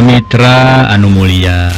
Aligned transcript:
Pamitra 0.00 0.88
Anu 0.96 1.12
Mulia 1.12 1.68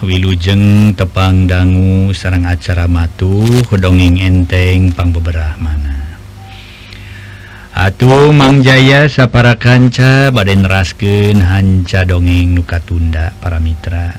Wiujeng 0.00 0.96
tepang 0.96 1.44
dangu 1.44 2.08
Serang 2.16 2.48
acara 2.48 2.88
matu 2.88 3.44
hudonging 3.68 4.24
enteng 4.24 4.88
pang 4.96 5.12
beberapamana 5.12 6.16
Atuh 7.76 8.32
Mangjaya 8.32 9.04
sapara 9.12 9.60
kanca 9.60 10.32
baden 10.32 10.64
rasken 10.64 11.44
hanca 11.44 12.08
dongeng 12.08 12.56
nuka 12.56 12.80
tunda 12.80 13.36
para 13.36 13.60
Mitra 13.60 14.16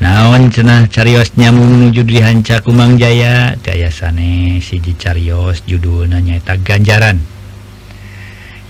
naon 0.00 0.48
cenah 0.48 0.88
carios 0.88 1.36
nyamu 1.36 1.60
menuju 1.60 2.08
dihancaku 2.08 2.72
Mangjaya 2.72 3.52
daya 3.60 3.92
sane 3.92 4.64
siji 4.64 4.96
carios 4.96 5.60
judul 5.68 6.08
nanya 6.08 6.40
tak 6.40 6.64
ganjaran. 6.64 7.20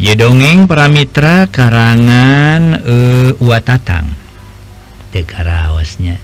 ye 0.00 0.16
dongeng 0.16 0.64
paramira 0.64 1.44
karangan 1.52 2.80
eh, 2.80 3.36
uh, 3.36 3.44
watatang 3.44 4.16
tekaraosnya 5.12 6.16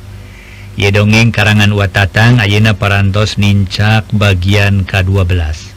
ye 0.81 0.89
dongeng 0.89 1.29
karangan 1.29 1.77
watatang 1.77 2.41
Ayeuna 2.41 2.73
parantos 2.73 3.37
nincak 3.37 4.09
bagian 4.17 4.89
K12 4.89 5.77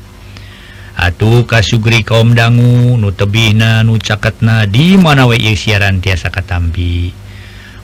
Atuh 1.00 1.47
kasugri 1.47 2.03
kaum 2.03 2.36
dangu 2.36 3.00
nu 3.00 3.11
tebina 3.16 3.83
nu 3.88 3.95
caketna 3.95 4.67
di 4.67 5.00
mana 5.00 5.23
wae 5.31 5.56
siaran 5.56 6.03
tiasa 6.03 6.28
katampi. 6.28 7.16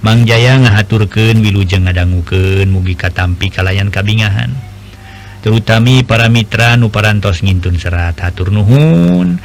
Mang 0.03 0.27
Jaya 0.27 0.59
ngahaturkeun 0.59 1.39
wilujeng 1.39 1.87
ngadangukeun 1.87 2.67
mugi 2.67 2.99
katampi 2.99 3.47
kalayan 3.55 3.87
kabingahan. 3.87 4.51
Terutami 5.39 6.03
para 6.03 6.27
mitra 6.27 6.75
nu 6.75 6.91
parantos 6.91 7.39
ngintun 7.39 7.79
serat 7.79 8.19
hatur 8.19 8.51
nuhun. 8.51 9.39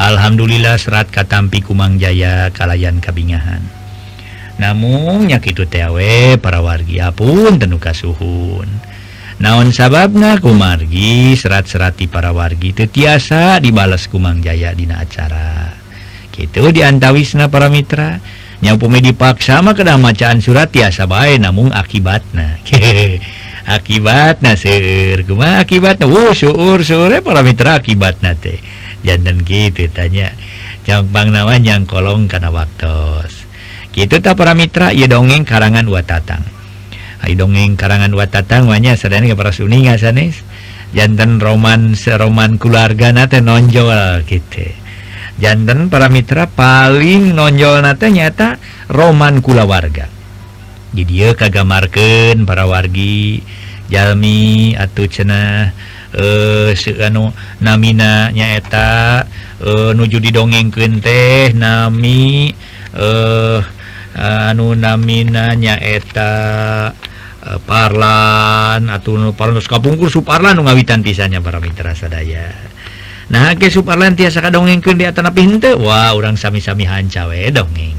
Alhamdulillah 0.00 0.80
serat 0.80 1.12
katampi 1.12 1.60
Kumang 1.60 2.00
Jaya 2.00 2.48
Kalayan 2.56 3.04
Kabingahan. 3.04 3.60
Namunnya 4.56 5.36
itu 5.44 5.68
TW 5.68 6.00
para 6.40 6.64
wargia 6.64 7.12
pun 7.12 7.60
tenuka 7.60 7.92
suhun 7.92 8.64
naon 9.40 9.72
sababna 9.72 10.40
kumargi 10.40 11.36
serat-serati 11.36 12.08
para 12.08 12.32
wargi 12.32 12.72
tetiasa 12.72 13.60
dibalas 13.60 14.08
Kumang 14.08 14.40
Jaya 14.40 14.72
Dina 14.72 15.04
acara. 15.04 15.68
Gitu 16.32 16.72
diantawisna 16.72 17.52
para 17.52 17.68
Mitra. 17.68 18.24
Nyampumi 18.64 19.04
dipaksa 19.04 19.60
sama 19.60 19.76
kedamacaan 19.76 20.40
surat 20.40 20.72
tiasa 20.72 21.08
baik 21.08 21.44
namun 21.44 21.72
akibatnya 21.72 22.60
akibat 23.76 24.44
nasir 24.44 25.24
akibat 25.24 25.96
uh, 26.04 26.32
suur 26.32 26.84
sore 26.84 27.20
para 27.20 27.44
Mitra 27.44 27.80
akibat 27.80 28.20
teh. 28.40 28.79
jantan 29.06 29.42
gitu 29.44 29.88
tanya. 29.92 30.32
Campang 30.84 31.28
nawan 31.30 31.60
yang 31.60 31.84
kolong 31.84 32.26
karena 32.26 32.48
waktu 32.48 33.28
gitu 33.90 34.22
tak 34.22 34.38
para 34.38 34.54
Mitra 34.54 34.94
ya 34.94 35.10
dongeng 35.10 35.42
karangan 35.42 35.86
watatang 35.90 36.46
Hai 37.20 37.36
dongeng 37.36 37.76
karangan 37.76 38.14
watatang 38.14 38.70
watatangnya 38.70 38.96
sedang 38.96 39.26
para 39.34 39.52
Sunni 39.52 39.84
sanis 39.98 40.40
jantan 40.96 41.36
Roman 41.36 41.92
seroman 41.94 42.58
keluarga 42.58 43.14
nate 43.14 43.38
nonjol 43.38 44.26
gitu. 44.26 44.66
Jantan 45.38 45.92
para 45.92 46.08
Mitra 46.08 46.48
paling 46.48 47.36
nonjol 47.36 47.84
nate 47.84 48.08
nyata 48.08 48.56
Roman 48.88 49.44
kula 49.44 49.68
warga 49.68 50.08
jadi 50.90 51.06
dia 51.06 51.28
kagamarken 51.36 52.48
para 52.48 52.66
wargi 52.66 53.44
Jami 53.90 54.74
atau 54.78 55.06
cenah 55.06 55.74
eh 56.10 56.74
anu 57.06 57.30
namina 57.62 58.34
nyaeta 58.34 59.22
eh, 59.62 59.90
nuju 59.94 60.18
di 60.18 60.30
dongeng 60.34 60.74
teh 60.98 61.54
nami 61.54 62.50
eh 62.98 63.60
anu 64.18 64.74
namina 64.74 65.54
nyaeta 65.54 66.32
eh, 67.46 67.58
parlan 67.62 68.90
atau 68.90 69.30
kapungkur 69.62 70.10
Suparlan 70.10 70.58
ngawitan 70.58 71.06
pisanya 71.06 71.38
para 71.38 71.62
mitra 71.62 71.94
sadaya 71.94 72.50
nah 73.30 73.54
ke 73.54 73.70
Suparlan 73.70 74.18
tiasa 74.18 74.50
dongeng 74.50 74.82
di 74.82 75.06
atas 75.06 75.30
pintu 75.30 75.78
Wah 75.78 76.10
orang 76.18 76.34
sami-sami 76.34 76.82
hancawe 76.82 77.38
dongeng. 77.54 77.94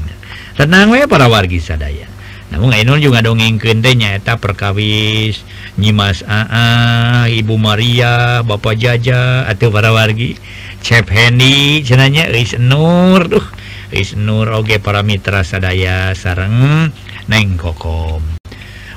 Tenang 0.52 0.92
we 0.92 1.08
para 1.08 1.32
wargi 1.32 1.56
sadaya. 1.56 2.11
namun 2.52 3.00
juga 3.00 3.24
dongengken 3.24 3.80
nyaeta 3.80 4.36
perkawis 4.36 5.40
nyimas 5.80 6.20
Aa 6.28 7.24
Ibu 7.32 7.56
Maria 7.56 8.44
Bapak 8.44 8.76
jaja 8.76 9.48
atau 9.48 9.72
para 9.72 9.88
wargi 9.88 10.36
Chef 10.84 11.08
Hendy 11.08 11.80
jenanya 11.80 12.28
Is 12.28 12.60
Nur 12.60 13.24
tuh 13.24 13.46
Is 13.88 14.12
Nur 14.12 14.52
Oke 14.52 14.76
para 14.84 15.00
Mitra 15.00 15.44
sadaya 15.44 16.12
sareng 16.12 16.92
neng 17.28 17.60
kokom. 17.60 18.20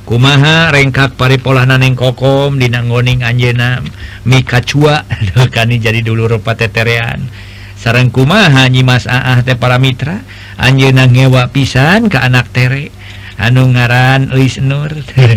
Kumaha 0.07 0.69
rengkak 0.71 1.19
paripolaan 1.19 1.75
neng 1.79 1.95
kokom 1.99 2.59
dinanggoning 2.59 3.23
Anjena 3.23 3.83
mika 4.23 4.63
cua 4.63 5.03
kani 5.55 5.79
jadi 5.79 6.03
dulu 6.03 6.27
rupa 6.37 6.55
teterean. 6.59 7.27
Sarang 7.75 8.11
kumaha 8.11 8.67
nyimas 8.71 9.07
Aa 9.07 9.43
teh 9.43 9.59
para 9.59 9.79
Mitra 9.79 10.23
Anjena 10.55 11.07
ngewa 11.07 11.51
pisan 11.51 12.07
ke 12.07 12.19
anak 12.19 12.51
tere. 12.51 13.04
anu 13.39 13.71
ngaran 13.71 14.31
Luis 14.31 14.57
Nur. 14.59 14.91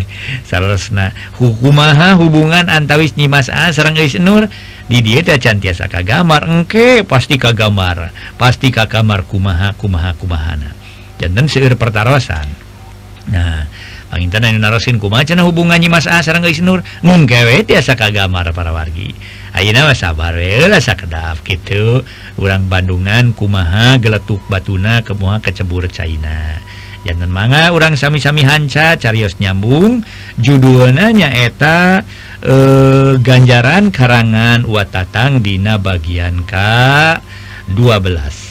Salahna 0.48 1.12
hukumaha 1.38 2.14
hubungan 2.18 2.70
antawis 2.70 3.14
Nyimas 3.18 3.50
A 3.50 3.70
sareng 3.74 3.98
Luis 3.98 4.16
Nur? 4.18 4.46
Di 4.88 5.04
dieta 5.04 5.36
cantiasa 5.36 5.90
kagamar. 5.90 6.46
Engke 6.48 7.04
pasti 7.04 7.36
kagamar. 7.36 8.14
Pasti 8.40 8.70
ka 8.72 8.86
kamar 8.88 9.26
kumaha 9.26 9.74
kumaha 9.76 10.14
kumahana. 10.16 10.72
Jantan 11.18 11.50
seueur 11.50 11.74
pertarosan 11.74 12.46
nah 13.28 13.68
pangintan 14.08 14.40
anu 14.48 14.56
narosin 14.56 14.96
kumaha 14.96 15.20
cenah 15.20 15.44
hubungan 15.44 15.76
Nyimas 15.76 16.08
A 16.08 16.24
sareng 16.24 16.40
Luis 16.40 16.64
Nur? 16.64 16.80
Mungkewe 17.04 17.60
tiasa 17.68 17.92
kagamar 17.92 18.56
para 18.56 18.72
wargi. 18.72 19.12
Ayeuna 19.52 19.84
mah 19.84 19.96
sabar 19.98 20.32
we 20.32 20.64
lah 20.64 20.80
sakedap 20.80 21.44
kitu. 21.44 22.00
Urang 22.40 22.72
Bandungan 22.72 23.36
kumaha 23.36 24.00
geletuk 24.00 24.40
batuna 24.48 25.04
kemuha 25.04 25.44
kecebur 25.44 25.90
China 25.92 26.62
jangan 27.06 27.30
manga 27.30 27.70
orang 27.70 27.94
sami-sami 27.94 28.42
Hanca 28.42 28.98
Carios 28.98 29.36
nyambung. 29.38 30.02
Judulnya 30.38 31.30
eta 31.30 32.02
e, 32.40 32.50
eh, 32.50 33.12
ganjaran 33.18 33.90
karangan 33.90 34.64
watatang 34.64 35.42
Dina 35.42 35.76
bagian 35.76 36.46
K 36.46 36.54
12 37.70 38.47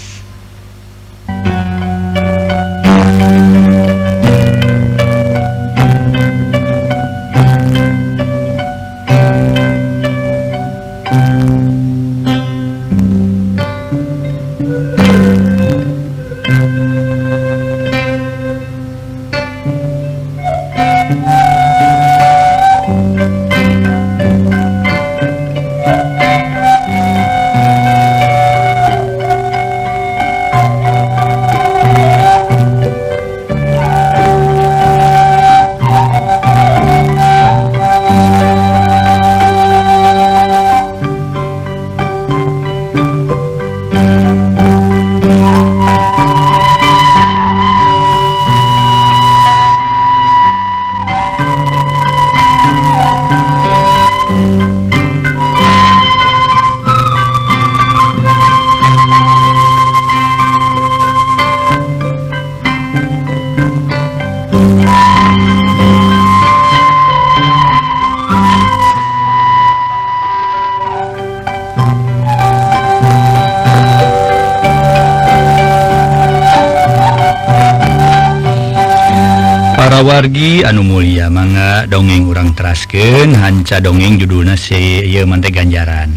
wargi 80.17 80.65
anu 80.65 80.81
Mulia 80.81 81.29
manga 81.29 81.85
dongeng 81.85 82.25
urang 82.25 82.57
terasken 82.57 83.37
hanca 83.37 83.77
dongeng 83.77 84.17
judulna 84.17 84.57
seyemante 84.57 85.53
ganjaran. 85.53 86.09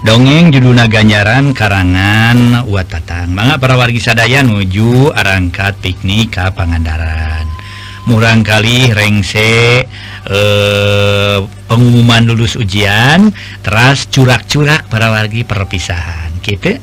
Dongeng 0.00 0.48
juduna 0.48 0.88
ganjaran 0.88 1.52
karangan 1.52 2.64
watatang. 2.64 3.36
Manga 3.36 3.60
para 3.60 3.76
wargi 3.76 4.00
sadaya 4.00 4.40
nuju 4.40 5.12
arangkat 5.12 5.76
piknik 5.84 6.32
ka 6.32 6.48
Pangandaran. 6.56 7.44
Murang 8.08 8.40
kali 8.40 8.88
rengse 8.96 9.84
eh 10.24 11.36
pengumuman 11.68 12.24
lulus 12.24 12.56
ujian 12.56 13.36
teras 13.60 14.08
curak-curak 14.08 14.88
para 14.88 15.12
wargi 15.12 15.44
perpisahan. 15.44 16.40
Gitu 16.40 16.80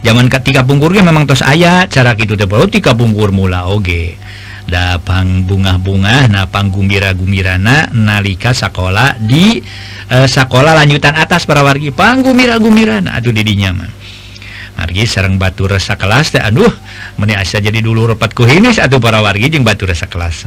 zaman 0.00 0.32
ketika 0.32 0.64
bungkurnya 0.64 1.04
memang 1.04 1.28
tos 1.28 1.44
ayat 1.44 1.92
cara 1.92 2.16
gitu 2.16 2.32
teh 2.32 2.48
tiga 2.72 2.96
bungkur 2.96 3.28
mula 3.28 3.68
oge. 3.68 4.16
okay. 4.16 4.24
dapang 4.66 5.46
bunga-bunga 5.46 6.26
napang 6.26 6.74
gumbira-gumirana 6.74 7.90
nalika 7.94 8.50
sekolah 8.50 9.18
di 9.22 9.62
eh, 10.10 10.26
sekolah 10.26 10.74
lanjutan 10.74 11.14
atas 11.14 11.46
para 11.46 11.62
wargi 11.62 11.94
panggumira-gumirana. 11.94 13.14
Aduh 13.14 13.30
didinya 13.30 13.82
mah. 13.82 13.90
Margi 14.76 15.08
sarang 15.08 15.40
batu 15.40 15.64
resa 15.64 15.96
kelas 15.96 16.36
teh 16.36 16.42
aduh 16.42 16.68
meni 17.16 17.32
asa 17.32 17.64
jadi 17.64 17.80
dulu 17.80 18.12
repatku 18.12 18.44
hinis 18.44 18.76
atau 18.76 19.00
para 19.00 19.24
wargi 19.24 19.48
jeung 19.48 19.64
batu 19.64 19.88
resa 19.88 20.04
kelas 20.04 20.44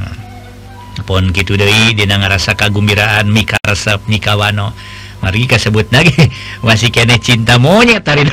pun 1.08 1.32
gitu 1.34 1.58
deui 1.58 1.96
dina 1.98 2.20
ngarasa 2.22 2.54
kagembiraan 2.54 3.26
mika 3.32 3.58
resep 3.66 4.04
nikawano 4.06 4.76
Margi 5.20 5.46
kasebut 5.48 5.92
lagi. 5.92 6.16
Masih 6.66 6.90
kene 6.94 7.20
cinta 7.20 7.60
monyet 7.60 8.04
tadi 8.04 8.24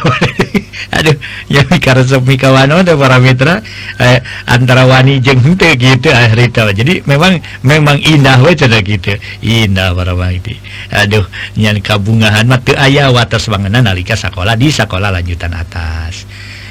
aduh 0.86 1.18
ya 1.50 1.66
resep 1.66 2.22
mikawan 2.22 2.70
para 2.70 3.18
mitra 3.18 3.58
eh, 3.98 4.22
antara 4.46 4.86
wani 4.86 5.18
jeng 5.18 5.42
hente 5.42 5.74
gitu 5.74 6.14
akhirnya 6.14 6.70
jadi 6.70 7.02
memang 7.02 7.42
memang 7.66 7.98
indah 7.98 8.38
we 8.38 8.54
cerita 8.54 8.78
gitu 8.86 9.18
indah 9.42 9.96
para 9.98 10.14
mangti 10.14 10.54
aduh 10.94 11.26
nyan 11.58 11.82
kabungahan 11.82 12.46
mah 12.46 12.62
teu 12.62 12.78
aya 12.78 13.10
wates 13.10 13.50
bangenan 13.50 13.82
nalika 13.82 14.14
sekolah 14.14 14.54
di 14.54 14.68
sekolah 14.70 15.10
lanjutan 15.14 15.54
atas. 15.54 16.26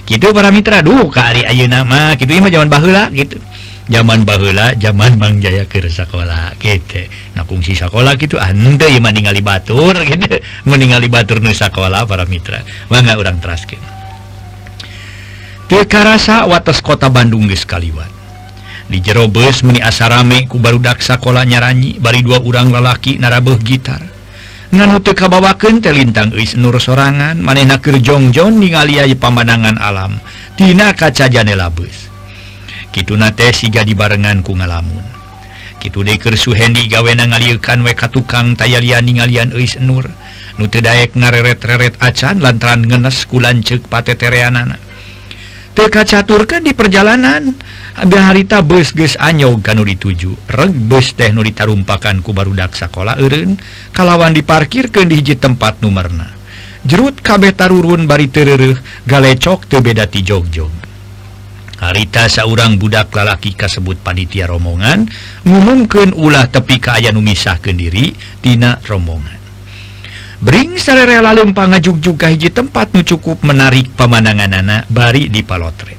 Gitu 0.06 0.29
para 0.35 0.53
mitra. 0.53 0.85
Duh 0.85 1.09
kali 1.09 1.41
ayeuna 1.41 1.81
mah 1.81 2.13
gitu. 2.19 2.29
Mah 2.38 2.51
zaman 2.53 2.69
baheula 2.69 3.09
gitu. 3.09 3.41
zaman 3.86 4.26
bahula 4.26 4.74
zaman 4.78 5.22
Bang 5.22 5.38
Jaya 5.38 5.70
ke 5.70 5.82
sekolah 5.82 6.58
gitu 6.58 7.06
nah 7.38 7.46
fungsi 7.46 7.78
sekolah 7.78 8.18
gitu 8.18 8.42
anda 8.42 8.90
yang 8.90 9.06
meninggali 9.06 9.46
Batur 9.46 9.94
gitu. 10.02 10.42
Meninggali 10.70 11.08
Batur 11.12 11.42
nu 11.42 11.54
sekolah 11.54 12.10
para 12.10 12.26
mitra. 12.26 12.66
Mangga 12.90 13.18
orang 13.20 13.38
teraskin 13.38 13.78
Tekarasa 15.66 16.46
watas 16.46 16.78
kota 16.78 17.10
Bandung 17.10 17.50
geus 17.50 17.66
kaliwat. 17.66 18.14
Di 18.86 19.02
jero 19.02 19.26
beus 19.26 19.66
meni 19.66 19.82
asarame 19.82 20.46
ku 20.46 20.62
barudak 20.62 21.02
sekolah 21.02 21.42
nyaranyi 21.42 21.98
bari 21.98 22.22
dua 22.22 22.38
orang 22.38 22.70
lalaki 22.70 23.18
narabeuh 23.18 23.58
gitar. 23.58 23.98
Nganu 24.70 25.02
teu 25.02 25.18
kabawakeun 25.18 25.82
teh 25.82 25.90
lintang 25.90 26.38
eis 26.38 26.54
nur 26.54 26.78
sorangan 26.78 27.42
manehna 27.42 27.82
keur 27.82 27.98
jongjong 27.98 28.62
ningali 28.62 29.02
aya 29.02 29.18
pamandangan 29.18 29.82
alam. 29.82 30.22
Tina 30.54 30.94
kaca 30.94 31.26
janela 31.34 31.74
bus. 31.74 32.14
Kitunate 32.95 33.51
siga 33.51 33.83
dibarenngan 33.83 34.39
ku 34.39 34.56
ngalamun. 34.56 35.03
Kitu 35.83 36.00
dekersu 36.00 36.56
Hendy 36.56 36.88
gawena 36.88 37.27
ngaliukan 37.27 37.83
weka 37.83 38.07
tukang 38.07 38.56
tayalian 38.56 39.03
ngalian 39.03 39.51
Eis 39.51 39.75
Nur. 39.83 40.07
Nute 40.56 40.80
Daek 40.80 41.12
ngareret-reret 41.19 42.00
acan 42.00 42.39
lantaran 42.39 42.88
ngenes 42.88 43.27
kulan 43.27 43.59
cek 43.59 43.92
pate 43.92 44.15
tereanana. 44.15 44.80
Teka 45.75 46.07
caturkan 46.07 46.63
di 46.63 46.71
perjalanan. 46.71 47.51
Ada 48.00 48.31
harita 48.31 48.63
bus 48.63 48.95
ges 48.95 49.19
anyog 49.19 49.59
kanu 49.59 49.83
dituju. 49.83 50.48
Reg 50.56 50.71
bus 50.71 51.19
teh 51.19 51.36
nu 51.36 51.44
ditarumpakan 51.44 52.24
ku 52.24 52.31
barudak 52.31 52.80
sekolah 52.80 53.19
eren. 53.19 53.59
kalawan 53.91 54.31
diparkirkan 54.31 55.12
di 55.12 55.19
hiji 55.19 55.36
tempat 55.36 55.83
numerna 55.83 56.31
jerut 56.86 57.18
kabeh 57.19 57.51
tarurun 57.51 58.06
bari 58.06 58.30
tereuh 58.30 58.77
galecok 59.09 59.65
teu 59.65 59.81
beda 59.81 60.06
ti 60.06 60.21
jog-jog. 60.21 60.85
harita 61.90 62.26
seorang 62.26 62.82
budak 62.82 63.14
lalaki 63.14 63.54
kasebut 63.54 64.02
panitia 64.02 64.50
rombongan 64.50 65.06
ngumumkan 65.46 66.18
ulah 66.18 66.50
tepi 66.50 66.82
kaya 66.82 67.14
numisah 67.14 67.62
Kendiri 67.62 68.18
Tina 68.42 68.82
rombongan 68.82 69.38
Bring 70.36 70.76
sarere 70.76 71.24
lalumpanga 71.24 71.80
juga 71.80 72.28
hiji 72.28 72.52
tempat 72.52 72.92
nu 72.92 73.02
cukup 73.08 73.42
menarik 73.48 73.94
pemandangan 73.96 74.52
anak 74.52 74.84
bari 74.92 75.32
di 75.32 75.42
palotret 75.42 75.98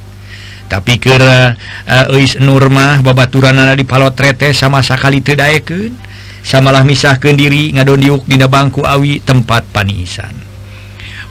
tapi 0.67 0.99
kera 0.99 1.55
eh, 1.87 2.07
uh, 2.11 2.43
Nurmah 2.43 3.01
babaturan 3.01 3.55
anak 3.55 3.79
di 3.79 3.87
palotrete 3.87 4.51
sama 4.51 4.83
sekali 4.83 5.23
tedaeken 5.23 5.95
samalah 6.43 6.83
misah 6.83 7.17
Kendiri 7.23 7.71
ngadon 7.75 8.03
diuk 8.03 8.23
Dina 8.27 8.51
bangku 8.51 8.83
Awi 8.83 9.23
tempat 9.23 9.67
panisan 9.71 10.35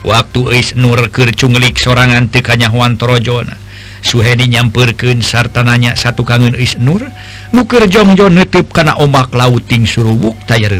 waktu 0.02 0.40
Is 0.56 0.72
Nurkercunglik 0.74 1.76
sorangan 1.76 2.32
tekanya 2.32 2.72
Huantoro 2.72 3.20
Jona 3.20 3.65
Suhedi 4.06 4.46
nyamperken 4.46 5.18
sarta 5.18 5.66
nanya 5.66 5.98
satu 5.98 6.22
kangen 6.22 6.54
is 6.54 6.78
Nur 6.78 7.02
nuker 7.50 7.90
jongjo 7.90 8.30
nutup 8.30 8.70
karena 8.70 8.94
omak 9.02 9.34
lauting 9.34 9.82
surubuk 9.82 10.38
tayar 10.46 10.78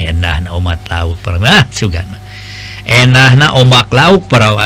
enak 0.00 0.48
na 0.48 0.56
omat 0.56 0.80
laut 0.88 1.20
pernah 1.20 1.68
sugan 1.68 2.08
enak 2.88 3.36
na 3.36 3.52
omak 3.52 3.92
laut 3.92 4.24
para 4.32 4.56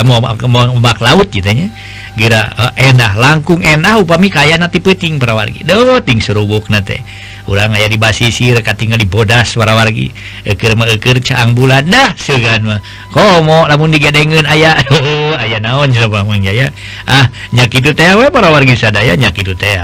ombak 0.70 1.02
laut 1.02 1.26
gitunya 1.26 1.74
gira 2.14 2.54
uh, 2.54 2.72
enak 2.78 3.18
langkung 3.18 3.58
enak 3.58 4.06
upami 4.06 4.30
kaya 4.30 4.54
nanti 4.54 4.78
peting 4.78 5.18
perawal 5.18 5.50
doting 5.50 6.06
ting 6.06 6.18
surubuk 6.22 6.70
nate 6.70 7.02
ulang 7.44 7.76
aya 7.76 7.92
di 7.92 8.00
basisi 8.00 8.52
reka 8.56 8.72
tinggal 8.72 8.96
di 8.96 9.04
bodas 9.04 9.52
suara 9.52 9.76
wargi 9.76 10.08
ekir 10.44 10.76
mekir 10.76 11.20
caang 11.20 11.52
bulan. 11.52 11.84
Dah 11.84 12.16
segan 12.16 12.64
mah 12.64 12.80
komo 13.12 13.68
lamun 13.68 13.92
digadengeun 13.92 14.48
aya 14.48 14.80
oh, 14.92 15.36
aya 15.36 15.60
naon 15.60 15.92
coba 15.92 16.24
mang 16.24 16.40
ya 16.40 16.72
ah 17.04 17.28
nyak 17.52 17.72
itu 17.72 17.92
teh 17.92 18.08
we 18.16 18.28
para 18.32 18.48
wargi 18.48 18.76
sadaya 18.76 19.12
nyak 19.16 19.36
itu 19.36 19.52
teh. 19.52 19.76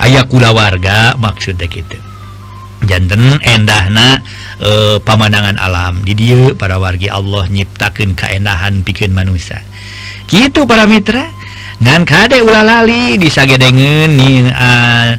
Aya 0.00 0.26
kula 0.26 0.50
warga 0.50 1.14
maksudnya 1.20 1.68
gitu. 1.70 1.98
Jantan 2.84 3.40
endahna 3.40 4.20
e, 4.60 5.00
pemandangan 5.00 5.56
alam. 5.56 6.04
Di 6.04 6.12
dia 6.12 6.52
para 6.52 6.76
wargi 6.76 7.08
Allah 7.08 7.48
nyiptakan 7.48 8.12
keendahan 8.12 8.84
bikin 8.84 9.14
manusia. 9.14 9.62
Gitu 10.28 10.66
para 10.68 10.84
mitra 10.84 11.30
dan 11.82 12.06
kadek 12.06 12.46
ulah 12.46 12.62
lali 12.62 13.18
disagedegen 13.18 14.14
uh, 14.50 15.18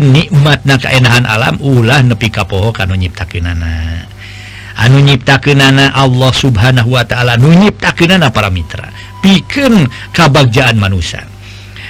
nikmat 0.00 0.64
na 0.64 0.80
kaenahan 0.80 1.28
alam 1.28 1.60
ulah 1.60 2.00
nepi 2.00 2.32
kapoho 2.32 2.72
kan 2.72 2.88
nyiptakin 2.88 3.44
nyiptakeunana. 3.44 4.08
Anu 4.76 5.00
nyiptakeunana 5.00 5.92
Allah 5.92 6.32
Subhanahu 6.32 6.92
wa 6.96 7.04
taala 7.04 7.36
nu 7.36 7.52
nyiptakeunana 7.52 8.32
para 8.32 8.48
mitra. 8.48 8.88
Piken 9.20 9.88
kabagjaan 10.12 10.76
manusia. 10.80 11.35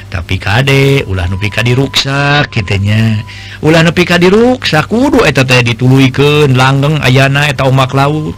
tapi 0.09 0.39
Kadek 0.39 1.11
ulah 1.11 1.27
nupika 1.27 1.61
diruksa 1.61 2.47
kitanya 2.49 3.21
ulah 3.65 3.81
nepika 3.81 4.21
diruksa 4.21 4.85
kudu 4.85 5.25
eta 5.25 5.47
teh 5.47 5.65
dituluiken 5.65 6.53
langgeng 6.55 7.01
ayana 7.01 7.49
eta 7.49 7.65
umak 7.65 7.93
laut. 7.97 8.37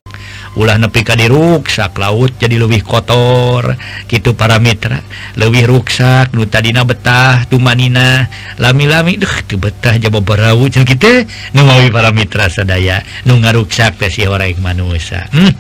Ulah 0.59 0.75
nepika 0.75 1.15
diruksak 1.15 1.95
laut 2.03 2.35
jadi 2.35 2.59
lebih 2.59 2.83
kotor 2.83 3.79
gitu 4.11 4.35
para 4.35 4.59
Mitra 4.59 4.99
lebih 5.39 5.71
ruksak 5.71 6.35
nu 6.35 6.51
tadidina 6.51 6.83
betah 6.83 7.47
tumanina 7.47 8.27
lami-lami 8.59 9.23
duh 9.23 9.37
tuh 9.47 9.61
betah 9.61 9.95
jaba 10.03 10.19
berau 10.19 10.67
kita 10.67 11.29
nuwi 11.55 11.95
para 11.95 12.11
Mitra 12.11 12.51
sadaya 12.51 13.07
nu 13.23 13.39
ngaruksak 13.39 14.03
teh 14.03 14.11
si 14.11 14.27
orang 14.27 14.59
manusia. 14.59 15.31
Hmm. 15.31 15.55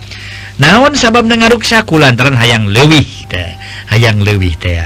naon 0.58 0.98
sabab 0.98 1.30
dengarruksaku 1.30 1.94
lantaran 2.02 2.34
hayang 2.34 2.66
lewih 2.66 3.06
teh. 3.30 3.54
Hayang 3.94 4.18
lewih 4.24 4.58
teh. 4.58 4.82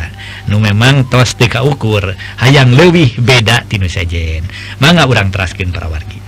nu 0.53 0.61
memang 0.61 1.09
tos 1.09 1.33
TK 1.41 1.65
ukur 1.65 2.13
hayang 2.37 2.77
lebih 2.77 3.17
beda 3.17 3.65
tinu 3.65 3.89
sajajen 3.89 4.45
manga 4.85 5.09
urang 5.09 5.33
teraskin 5.33 5.73
para 5.73 5.89
wargi 5.89 6.21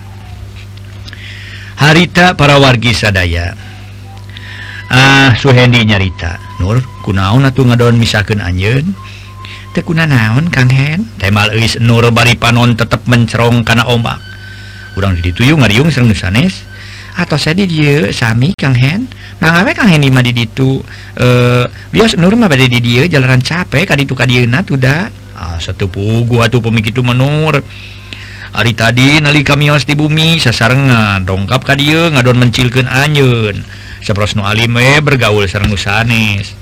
harita 1.76 2.32
para 2.38 2.56
wargi 2.56 2.96
sadaya. 2.96 3.52
Ah 4.92 5.32
Suhendi 5.34 5.82
nyarita 5.82 6.38
Nur 6.62 6.78
kunaon 7.02 7.48
atuh 7.48 7.66
ngadon 7.66 7.98
misakeun 7.98 8.38
anjeun? 8.38 8.94
Teu 9.74 9.82
kuna 9.82 10.06
naon 10.06 10.52
Kang 10.54 10.70
Hen. 10.70 11.08
Temal 11.18 11.50
eis 11.56 11.80
Nur 11.82 12.06
bari 12.14 12.38
panon 12.38 12.78
tetep 12.78 13.02
mencerong 13.10 13.66
kana 13.66 13.90
ombak. 13.90 14.22
Urang 14.94 15.18
dituyung 15.18 15.64
ngariung 15.64 15.90
sareng 15.90 16.14
sanes. 16.14 16.62
atau 17.14 17.38
saya 17.38 17.62
di 17.62 17.68
Sami 18.10 18.50
Kang 18.58 18.74
Hen. 18.74 19.06
Mangwe 19.38 19.70
Kang 19.74 19.86
Hen 19.86 20.02
mah 20.10 20.22
di 20.22 20.34
ditu. 20.34 20.82
Eh 21.14 21.64
bios 21.94 22.18
nur 22.18 22.34
mah 22.34 22.50
bade 22.50 22.66
di 22.66 22.82
dieu 22.82 23.06
jalanan 23.06 23.38
capek 23.38 23.86
ka 23.86 23.94
ditu 23.94 24.18
ka 24.18 24.26
dieuna 24.26 24.66
tuda. 24.66 25.08
Ah 25.38 25.58
setupu 25.62 26.26
gua 26.26 26.50
tuh 26.50 26.58
pemikitu 26.58 27.06
menur. 27.06 27.62
Ari 28.54 28.70
tadi 28.74 29.18
nalika 29.18 29.58
mios 29.58 29.82
di 29.82 29.98
bumi 29.98 30.38
sasarengan 30.38 31.26
dongkap 31.26 31.62
ka 31.66 31.74
dieu 31.74 32.10
ngadon 32.10 32.38
mencilkeun 32.38 32.86
anjeun. 32.86 33.62
Nu 34.36 34.42
alim 34.44 34.76
bergaul 35.00 35.48
sareng 35.48 35.72
nusanes 35.72 36.52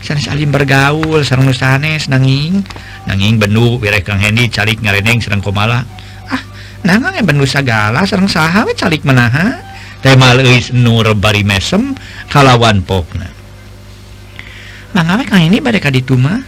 sanes. 0.00 0.26
Alim 0.32 0.48
bergaul 0.48 1.20
sareng 1.26 1.50
nusanes 1.50 2.08
nanging. 2.08 2.64
Nanging 3.06 3.38
benu 3.38 3.78
wireh 3.78 4.02
Kang 4.02 4.18
Hendi 4.22 4.48
calik 4.48 4.80
ngareneng 4.80 5.20
sareng 5.20 5.44
komala. 5.44 5.84
Ah 6.26 6.42
nangangnya 6.82 7.22
benu 7.22 7.44
sagala 7.44 8.06
sareng 8.08 8.30
saha 8.30 8.64
calik 8.74 9.04
menaha? 9.04 9.75
tema 10.06 10.38
Nur 10.78 11.06
bari 11.18 11.42
mesem 11.42 11.98
kalawan 12.30 12.78
Pona 12.86 13.26
Kang 15.26 15.42
ini? 15.42 15.58
Badai 15.58 15.82
dituma 15.90 16.38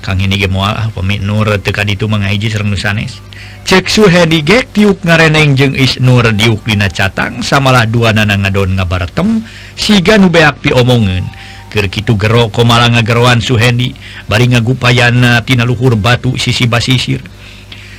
Kang 0.00 0.16
ini 0.16 0.40
gemual 0.40 0.72
ah, 0.72 0.88
pemi 0.88 1.20
Nur 1.20 1.60
teka 1.60 1.84
ditu 1.84 2.08
mengaji 2.08 2.48
serng 2.48 2.72
nusanes. 2.72 3.20
Cek 3.66 3.90
Suhedi 3.90 4.46
gek 4.46 4.70
tiup 4.70 5.02
ngareneng 5.02 5.58
jeung 5.58 5.74
Isnur 5.74 6.30
diuk 6.30 6.62
dina 6.62 6.86
catang 6.86 7.42
samalah 7.42 7.84
dua 7.90 8.14
nana 8.14 8.38
ngadon 8.38 8.78
ngabartem 8.78 9.42
siga 9.74 10.14
nu 10.14 10.30
beak 10.30 10.62
pi 10.62 10.70
omongen. 10.70 11.26
Keur 11.74 11.90
kitu 11.90 12.14
gero 12.14 12.54
komala 12.54 12.86
ngageroan 12.94 13.42
Suhedi 13.42 13.98
bari 14.30 14.46
ngagupayana 14.54 15.42
tina 15.42 15.66
luhur 15.66 15.98
batu 15.98 16.38
sisi 16.38 16.70
basisir. 16.70 17.18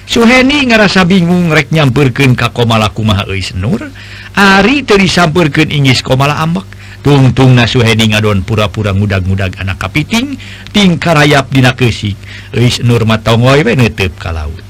Suheni 0.07 0.63
ngerasa 0.63 1.03
bingung 1.03 1.51
rek 1.51 1.75
nyamperken 1.75 2.31
ka 2.31 2.55
komala 2.55 2.87
kumaha 2.95 3.27
Eis 3.27 3.51
Nur 3.51 3.91
Ari 4.39 4.87
teri 4.87 5.11
sampurken 5.11 5.67
Inggris 5.67 5.99
komala 5.99 6.39
ambak 6.39 6.63
tungtung 7.03 7.51
na 7.51 7.67
Suheni 7.67 8.15
ngadon 8.15 8.47
pura-pura 8.47 8.95
mudag-mudag 8.95 9.59
anak 9.59 9.83
kapiting 9.83 10.39
tingkar 10.71 11.19
rayap 11.19 11.51
dina 11.51 11.75
kesik 11.75 12.15
Eis 12.55 12.79
Nur 12.87 13.03
matongoy 13.03 13.67
we 13.67 13.75
ka 14.15 14.31
laut. 14.31 14.63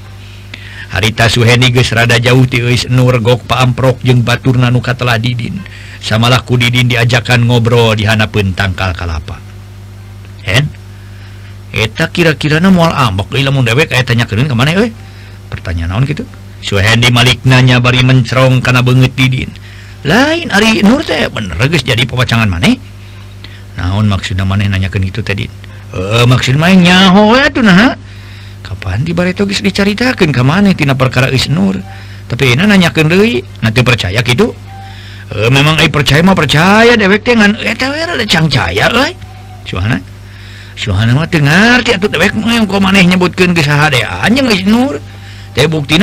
Harita 0.90 1.30
Suheni 1.30 1.70
geus 1.70 1.94
rada 1.94 2.18
jauh 2.18 2.42
ti 2.50 2.58
Eis 2.58 2.90
Nur 2.90 3.22
gok 3.22 3.46
paamprok 3.46 4.02
jeung 4.02 4.26
batur 4.26 4.58
nanuka 4.58 4.98
telah 4.98 5.22
Didin. 5.22 5.54
Samalah 6.02 6.42
ku 6.42 6.58
Didin 6.58 6.90
diajakan 6.90 7.46
ngobrol 7.46 7.94
di 7.94 8.10
hanapeun 8.10 8.58
tangkal 8.58 8.90
kalapa. 8.90 9.38
Hen 10.42 10.66
Eta 11.70 12.10
kira-kira 12.10 12.58
na 12.58 12.74
mual 12.74 12.90
ambak 12.90 13.30
lamun 13.30 13.62
dewek 13.62 13.94
aya 13.94 14.02
tanya 14.02 14.26
keun 14.26 14.48
kemana 14.48 14.74
eh? 14.82 14.90
pertanyaan 15.48 15.96
naon 15.96 16.04
gitu 16.04 16.28
Suhendi 16.58 17.14
Malik 17.14 17.46
nanya 17.46 17.78
bari 17.78 18.02
mencerong 18.02 18.58
karena 18.58 18.82
banget 18.82 19.14
didin. 19.14 19.50
Lain 20.06 20.50
Ari 20.50 20.82
Nur 20.82 21.06
teh 21.06 21.30
bener 21.30 21.54
guys 21.54 21.86
jadi 21.86 22.02
pewacangan 22.02 22.50
maneh. 22.50 22.74
Naon 23.78 24.10
maksudnya 24.10 24.42
maneh 24.42 24.66
nanyakan 24.66 25.06
gitu 25.06 25.22
tadi 25.22 25.46
eh 25.94 26.26
maksud 26.26 26.58
main 26.58 26.82
nyaho 26.82 27.38
ya 27.38 27.46
tuh 27.50 27.62
nah. 27.62 27.94
Kapan 28.66 29.06
di 29.06 29.14
bareto 29.14 29.46
geus 29.46 29.62
dicaritakeun 29.62 30.34
ka 30.34 30.42
maneh 30.42 30.74
tina 30.74 30.98
perkara 30.98 31.30
Is 31.30 31.46
Nur? 31.46 31.78
Tapi 32.28 32.52
ini 32.52 32.66
nanyakan 32.66 33.06
deui 33.08 33.40
nanti 33.64 33.80
percaya 33.80 34.20
gitu 34.20 34.52
e, 35.32 35.48
memang 35.48 35.80
ai 35.80 35.88
percaya 35.88 36.20
mah 36.20 36.36
percaya 36.36 36.92
dewek 36.92 37.24
teh 37.24 37.32
ngan 37.32 37.56
eta 37.64 37.88
we 37.88 38.02
rada 38.02 38.26
cangcaya 38.26 38.90
euy. 38.92 39.14
Suhana? 39.64 39.96
Suhana 40.74 41.14
mah 41.14 41.30
teu 41.30 41.40
ngarti 41.40 41.96
atuh 41.96 42.10
dewek 42.10 42.34
mah 42.36 42.66
maneh 42.66 43.06
nyebutkeun 43.08 43.54
geus 43.54 43.70
saha 43.70 43.88
deh 43.94 44.02
anjing 44.02 44.50
Is 44.50 44.66
Nur. 44.66 44.98
Eh, 45.58 45.66
bukti 45.66 45.98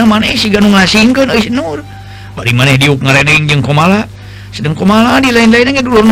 sedang 4.51 4.75
komala? 4.75 5.24
Di 5.24 5.31
lain-lain 5.31 5.79
dulu 5.79 6.03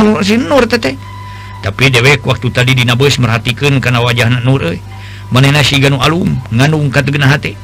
Nur 0.48 0.64
tete. 0.68 0.96
tapi 1.64 1.88
dewek 1.88 2.28
waktu 2.28 2.52
tadi 2.52 2.76
Dina 2.76 3.00
Boys 3.00 3.16
merhatikan 3.16 3.80
karena 3.80 4.04
wajah 4.04 4.28
Nur 4.44 4.64
menena 5.32 5.64
si 5.64 5.80
Ganu 5.80 6.00
Alum 6.04 6.28
ngandung 6.52 6.92
katgena 6.92 7.32
hati 7.32 7.56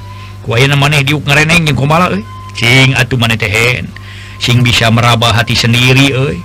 kuayana 0.47 0.79
maneh 0.79 1.03
diuk 1.03 1.27
ngareneng 1.27 1.67
yang 1.67 1.75
komala 1.75 2.07
eh. 2.15 2.23
sing 2.55 2.95
atuh 2.95 3.19
maneh 3.19 3.35
tehen 3.35 3.91
sing 4.39 4.63
bisa 4.63 4.87
meraba 4.87 5.35
hati 5.35 5.51
sendiri 5.51 6.15
eh. 6.15 6.39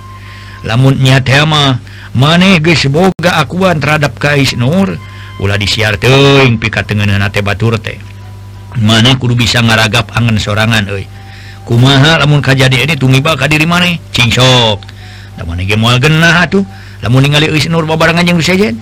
lamun 0.67 0.99
nya 0.99 1.23
tema 1.23 1.79
maneh 2.11 2.59
geus 2.59 2.91
boga 2.91 3.39
akuan 3.39 3.79
terhadap 3.79 4.15
Kais 4.19 4.55
Nur. 4.55 4.95
Ulah 5.35 5.59
disiar 5.59 5.99
teuing 5.99 6.55
pika 6.63 6.87
tengeunana 6.87 7.27
teh 7.27 7.43
batur 7.43 7.75
teh. 7.75 7.99
mana 8.81 9.15
kudu 9.15 9.37
bisa 9.37 9.63
ngaragap 9.63 10.11
angan 10.15 10.35
sorangan 10.39 10.83
oi 10.91 11.07
kumaha 11.63 12.19
lamun 12.21 12.43
kajadi 12.43 12.83
ini 12.83 12.95
tumi 12.99 13.23
bakal 13.23 13.47
diri 13.47 13.67
mana 13.67 13.89
cingsok 14.11 14.83
lamun 15.39 15.63
ge 15.63 15.75
genah 15.75 16.47
tuh 16.47 16.63
lamun 17.03 17.23
ningali 17.23 17.51
eus 17.51 17.67
nur 17.71 17.87
babarangan 17.87 18.27
yang 18.27 18.39
sejen 18.39 18.79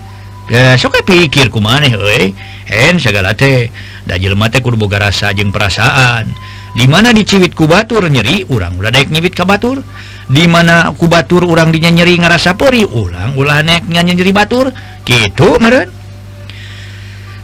ya 0.51 0.73
eh, 0.73 0.75
sok 0.75 1.07
pikir 1.07 1.47
kumaha 1.47 1.88
euy. 1.88 2.35
Hen 2.67 3.00
segala 3.00 3.35
teh. 3.35 3.71
Da 4.03 4.19
jelema 4.19 4.51
teh 4.51 4.59
kudu 4.59 4.75
boga 4.75 5.00
rasa 5.00 5.31
jeung 5.31 5.51
perasaan. 5.51 6.27
Di 6.73 6.89
mana 6.89 7.13
diciwit 7.13 7.53
ku 7.53 7.69
batur 7.69 8.09
nyeri 8.09 8.43
urang 8.50 8.75
ulah 8.81 8.91
daek 8.91 9.13
nyewit 9.13 9.35
ka 9.38 9.45
batur. 9.45 9.83
Di 10.27 10.47
mana 10.47 10.91
ku 10.95 11.07
batur 11.07 11.45
urang 11.45 11.69
dinya 11.69 11.91
nyeri 11.91 12.17
ngarasa 12.17 12.55
peri 12.57 12.83
ulang 12.83 13.35
ulah 13.38 13.62
naik 13.63 13.88
nyeri 13.88 14.31
batur. 14.33 14.71
Gitu 15.03 15.59
meureun. 15.59 16.02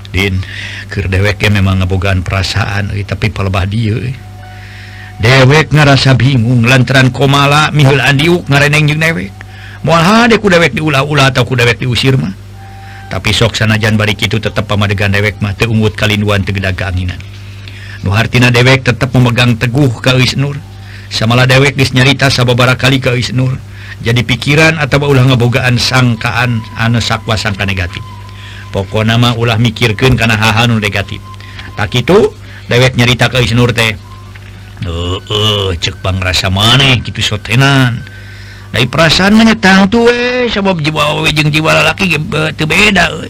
Dinkir 0.09 1.05
deweknya 1.05 1.61
memang 1.61 1.85
ngebogaan 1.85 2.25
perasaan 2.25 2.95
eh, 2.97 3.05
tapi 3.05 3.29
pelebah 3.29 3.69
dia 3.69 3.93
eh. 4.09 4.15
dewek 5.21 5.69
ngerasa 5.75 6.17
bingung 6.17 6.65
lantaran 6.65 7.13
komala 7.13 7.69
mihil 7.75 8.01
andiuk 8.01 8.47
ngareneng 8.49 8.89
jeung 8.89 9.01
dewek. 9.03 9.31
Mual 9.85 10.27
ku 10.41 10.47
dewek 10.51 10.75
diulah-ulah 10.75 11.31
atau 11.31 11.47
ku 11.47 11.55
dewek 11.55 11.79
diusir 11.79 12.19
mah. 12.19 12.33
Tapi 13.09 13.31
sok 13.31 13.55
sanajan 13.55 13.95
balik 13.95 14.21
itu 14.21 14.37
tetap 14.41 14.67
pamadegan 14.67 15.13
dewek 15.13 15.39
mah 15.39 15.55
teu 15.55 15.71
ungut 15.71 15.93
kalinduan 15.93 16.41
teu 16.41 16.53
gedag 16.53 16.77
keanginan 16.77 17.17
nu 18.03 18.15
hartina 18.15 18.47
dewek 18.51 18.87
tetap 18.87 19.11
memegang 19.11 19.59
teguh 19.59 19.91
ka 19.99 20.15
Eus 20.15 20.39
Nur 20.39 20.55
samalah 21.11 21.43
dewek 21.43 21.75
geus 21.75 21.91
nyarita 21.91 22.31
sababaraha 22.31 22.79
kali 22.79 23.03
ka 23.03 23.11
Eus 23.11 23.35
Nur 23.35 23.59
jadi 23.99 24.23
pikiran 24.23 24.79
atau 24.79 25.03
ulah 25.03 25.27
ngebogaan 25.27 25.75
sangkaan 25.75 26.63
anu 26.79 27.03
sakwa 27.03 27.35
sangka 27.35 27.67
negatif. 27.67 27.99
pokok 28.69 29.05
nama 29.05 29.33
ulah 29.33 29.57
mikirkan 29.57 30.13
karena 30.13 30.37
hahan 30.37 30.77
negatif. 30.77 31.21
Tak 31.73 31.95
itu 31.95 32.33
dewek 32.69 32.93
nyarita 32.95 33.27
ke 33.33 33.41
Isnur 33.41 33.73
teh 33.73 33.97
uh, 34.85 35.17
uh, 35.17 36.21
rasa 36.21 36.47
maneh 36.53 37.01
gitu 37.01 37.19
sotenan 37.19 37.99
dari 38.69 38.85
perasaan 38.85 39.33
menyetang 39.33 39.89
tuh 39.89 40.05
eh 40.13 40.45
sebab 40.45 40.77
jiwa 40.79 41.25
jeng 41.33 41.49
jiwa 41.49 41.73
lelaki 41.81 42.13
itu 42.13 42.63
beda 42.69 43.05
we. 43.17 43.29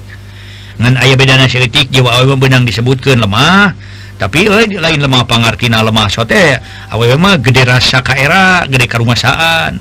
ngan 0.80 0.96
ayah 1.00 1.16
beda 1.16 1.48
seletik 1.48 1.88
jiwa 1.88 2.12
awe 2.24 2.36
benang 2.36 2.68
eh. 2.68 2.72
disebutkan 2.72 3.24
lemah 3.24 3.72
tapi 4.20 4.52
eh, 4.52 4.76
lain 4.76 5.00
lemah 5.00 5.24
pangartina 5.24 5.80
lemah 5.80 6.12
sote 6.12 6.60
awe 6.92 7.06
mah 7.16 7.40
gede 7.40 7.64
rasa 7.64 8.04
kaera 8.04 8.68
gede 8.68 8.86
karumasaan. 8.92 9.80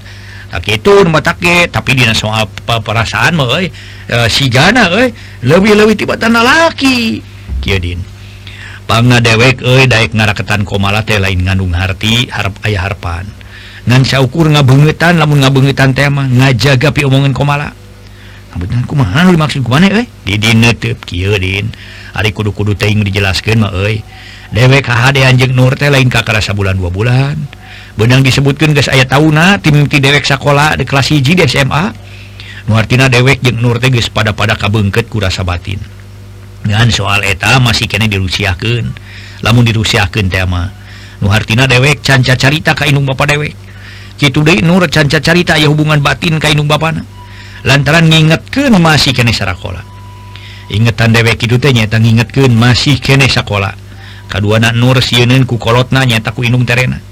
tak 0.49 0.64
itu 0.69 0.93
take 1.21 1.69
tapi 1.69 1.90
dia 1.93 2.17
soal 2.17 2.49
apa 2.49 2.81
perasaan 2.81 3.37
e, 3.37 3.47
eh. 3.61 3.67
eh, 4.09 4.28
sijana 4.33 4.88
eh, 4.97 5.12
lebih-lebih 5.45 5.95
tiba 5.95 6.17
tanah 6.17 6.40
laki 6.40 7.21
Kidin 7.61 8.00
bang 8.88 9.12
dewek 9.21 9.61
Dayak 9.61 10.17
ngaraketan 10.17 10.64
komala 10.64 11.05
teh 11.05 11.21
lain 11.21 11.45
ngandung 11.45 11.76
hati 11.76 12.33
harap 12.33 12.57
ayah 12.64 12.88
Harpan. 12.88 13.28
Ngansa 13.85 14.25
ukur 14.25 14.49
ngabungetan 14.49 15.21
lamun 15.21 15.45
ngabungetan 15.45 15.93
tema 15.93 16.25
ngajaga 16.25 16.93
pi 16.93 17.05
omongan 17.05 17.37
komala 17.37 17.76
kebetulan 18.49 18.88
kumaha 18.88 19.28
maksud 19.28 19.61
kumana 19.61 19.93
euy 19.93 20.09
di 20.25 20.40
dina 20.40 20.73
teup 20.73 21.05
kieu 21.05 21.37
din. 21.37 21.69
Ari 22.17 22.33
kudu-kudu 22.33 22.73
teuing 22.73 23.05
dijelaskeun 23.05 23.61
mah 23.61 23.76
euy 23.76 24.00
dewek 24.57 24.88
kahadean 24.88 25.37
jeung 25.37 25.52
Nur 25.52 25.76
teh 25.76 25.93
lain 25.93 26.09
kakarasa 26.09 26.57
bulan 26.57 26.81
dua 26.81 26.88
bulan. 26.88 27.37
benang 27.99 28.23
disebutkan 28.23 28.71
guys 28.71 28.87
ayat 28.87 29.11
tahuna 29.11 29.59
timti 29.59 29.99
dewek 29.99 30.23
sekolah 30.23 30.78
di 30.78 30.87
kelas 30.87 31.11
hiji 31.11 31.35
di 31.35 31.43
SMA 31.50 32.07
Nuartina 32.71 33.11
dewek 33.11 33.40
jeng 33.40 33.59
Nur 33.64 33.81
teges 33.81 34.12
pada 34.12 34.37
pada 34.37 34.52
kabengket 34.52 35.09
kurasa 35.09 35.40
batin. 35.40 35.81
Dengan 36.62 36.93
soal 36.93 37.25
eta 37.25 37.57
masih 37.64 37.88
kene 37.88 38.12
dirusiahkan 38.12 38.85
lamun 39.40 39.64
dirusiahkan 39.64 40.28
tema 40.28 40.69
Nuhartina 41.25 41.64
dewek 41.64 42.05
canca 42.05 42.37
carita 42.38 42.76
kainung 42.76 43.09
bapak 43.09 43.35
dewek. 43.35 43.57
Gitu 44.21 44.45
deh 44.47 44.62
Nur 44.62 44.87
canca 44.87 45.19
carita 45.19 45.59
ya 45.59 45.67
hubungan 45.67 45.99
batin 45.99 46.38
kainung 46.38 46.71
bapana 46.71 47.02
lantaran 47.67 48.07
ngingetkeun 48.07 48.71
masih 48.78 49.11
kene 49.11 49.35
sekolah 49.35 49.83
ingetan 50.71 51.11
dewek 51.11 51.43
itu 51.43 51.59
teh 51.59 51.75
nyata 51.75 51.99
ngingetkeun 51.99 52.55
masih 52.55 53.02
kene 53.02 53.26
sekolah 53.26 53.75
kedua 54.31 54.62
anak 54.62 54.76
Nur 54.78 55.00
sieun 55.02 55.43
ku 55.49 55.59
kolotna 55.59 56.07
nyata 56.07 56.31
ku 56.37 56.45
inung 56.47 56.69
terena. 56.69 57.08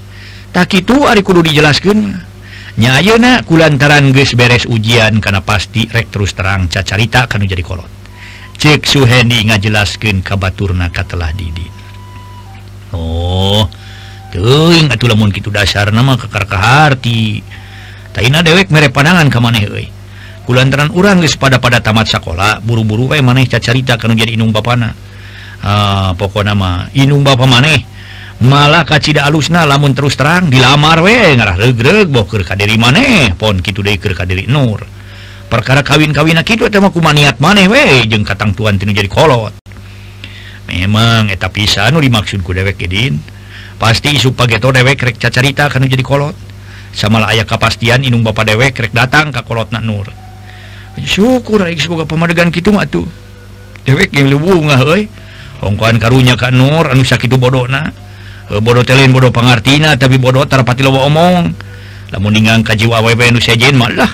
tak 0.51 0.73
itu 0.77 1.07
Ari 1.07 1.21
kudu 1.23 1.43
dijelaskan 1.45 2.17
nyayeuna 2.77 3.41
kulantaran 3.43 4.13
geus 4.13 4.37
beres 4.37 4.69
ujian 4.69 5.17
karena 5.17 5.41
pasti 5.41 5.89
rek 5.89 6.13
terus 6.13 6.37
terang 6.37 6.69
cacarita 6.69 7.25
kan 7.25 7.41
jadi 7.41 7.65
kolot. 7.65 7.89
Cek 8.57 8.89
Suhendi 8.89 9.45
ngajelaskan 9.45 10.25
kabaturna 10.25 10.89
katelah 10.89 11.29
Didin 11.37 11.69
Oh 12.89 13.69
teing 14.33 14.91
atuh 14.91 15.07
lamun 15.07 15.31
kitu 15.31 15.53
dasar 15.53 15.93
nama 15.93 16.19
kekar 16.19 16.49
kaharti 16.49 17.41
taina 18.11 18.43
dewek 18.43 18.73
mere 18.73 18.89
pandangan 18.89 19.29
ka 19.29 19.39
maneh 19.39 19.63
euy. 19.67 19.87
Kulantaran 20.47 20.89
urang 20.95 21.19
geus 21.19 21.35
pada 21.35 21.59
pada 21.59 21.83
tamat 21.83 22.07
sakola 22.07 22.63
buru-buru 22.63 23.11
we 23.11 23.19
maneh 23.19 23.45
cacarita 23.45 23.99
kanu 23.99 24.15
jadi 24.15 24.39
inung 24.39 24.55
bapana. 24.55 24.95
Ah 25.61 25.67
uh, 25.67 26.11
pokona 26.15 26.55
mah 26.55 26.87
inung 26.95 27.21
bapa 27.21 27.45
maneh. 27.45 27.96
malah 28.43 28.85
kacita 28.85 29.25
alusna 29.25 29.65
lamun 29.65 29.97
terus 29.97 30.13
terang 30.13 30.51
dilamar 30.51 31.01
we 31.01 31.13
ngarah 31.33 31.57
regreg 31.57 32.11
boker 32.11 32.45
kadiri 32.45 32.77
maneh 32.77 33.33
pon 33.33 33.57
kitu 33.61 33.81
deui 33.81 33.97
keur 33.97 34.13
kadiri 34.13 34.45
nur. 34.45 34.85
Perkara 35.47 35.79
kawin-kawina 35.81 36.43
kitu 36.43 36.67
eta 36.67 36.83
mah 36.83 36.91
kumaniat 36.91 37.39
maneh 37.39 37.71
we 37.71 38.05
jeung 38.05 38.27
katang 38.27 38.53
tuan 38.53 38.77
tinu 38.77 38.93
jadi 38.93 39.09
kolot. 39.09 39.55
Memang 40.67 41.31
eta 41.31 41.47
pisan 41.47 41.95
nu 41.95 42.03
dimaksud 42.03 42.43
ku 42.43 42.51
dewek 42.53 42.77
edin. 42.83 43.17
Pasti 43.79 44.13
isu 44.13 44.33
pageto 44.35 44.69
dewek 44.69 44.99
rek 44.99 45.17
cacarita 45.17 45.71
kana 45.71 45.87
jadi 45.87 46.03
kolot. 46.03 46.35
Samalah 46.93 47.31
aya 47.31 47.45
kapastian 47.47 48.03
inung 48.03 48.21
bapak 48.21 48.49
dewek 48.53 48.75
rek 48.75 48.93
datang 48.93 49.31
ka 49.31 49.41
kolotna 49.41 49.79
nur. 49.79 50.09
Syukur 50.97 51.61
rek 51.61 51.77
semoga 51.77 52.09
pamadegan 52.09 52.49
kitu 52.49 52.73
mah 52.73 52.85
atuh 52.85 53.05
dewek 53.87 54.11
ge 54.11 54.27
leuweung 54.27 54.67
euy 54.67 55.07
hongkoan 55.63 55.95
karunya 55.95 56.35
ka 56.35 56.51
nur 56.51 56.91
anu 56.91 57.07
sakitu 57.07 57.39
bodona 57.39 57.87
Eh, 58.47 58.63
bodoh 58.63 58.87
telin 58.87 59.11
bodoh 59.11 59.31
pengertina 59.31 59.99
tapi 59.99 60.15
bodoh 60.15 60.47
terpati 60.47 60.79
lo 60.79 60.95
omong. 60.95 61.51
Namungang 62.07 62.63
kajjiwa 62.63 63.03
malah 63.75 64.07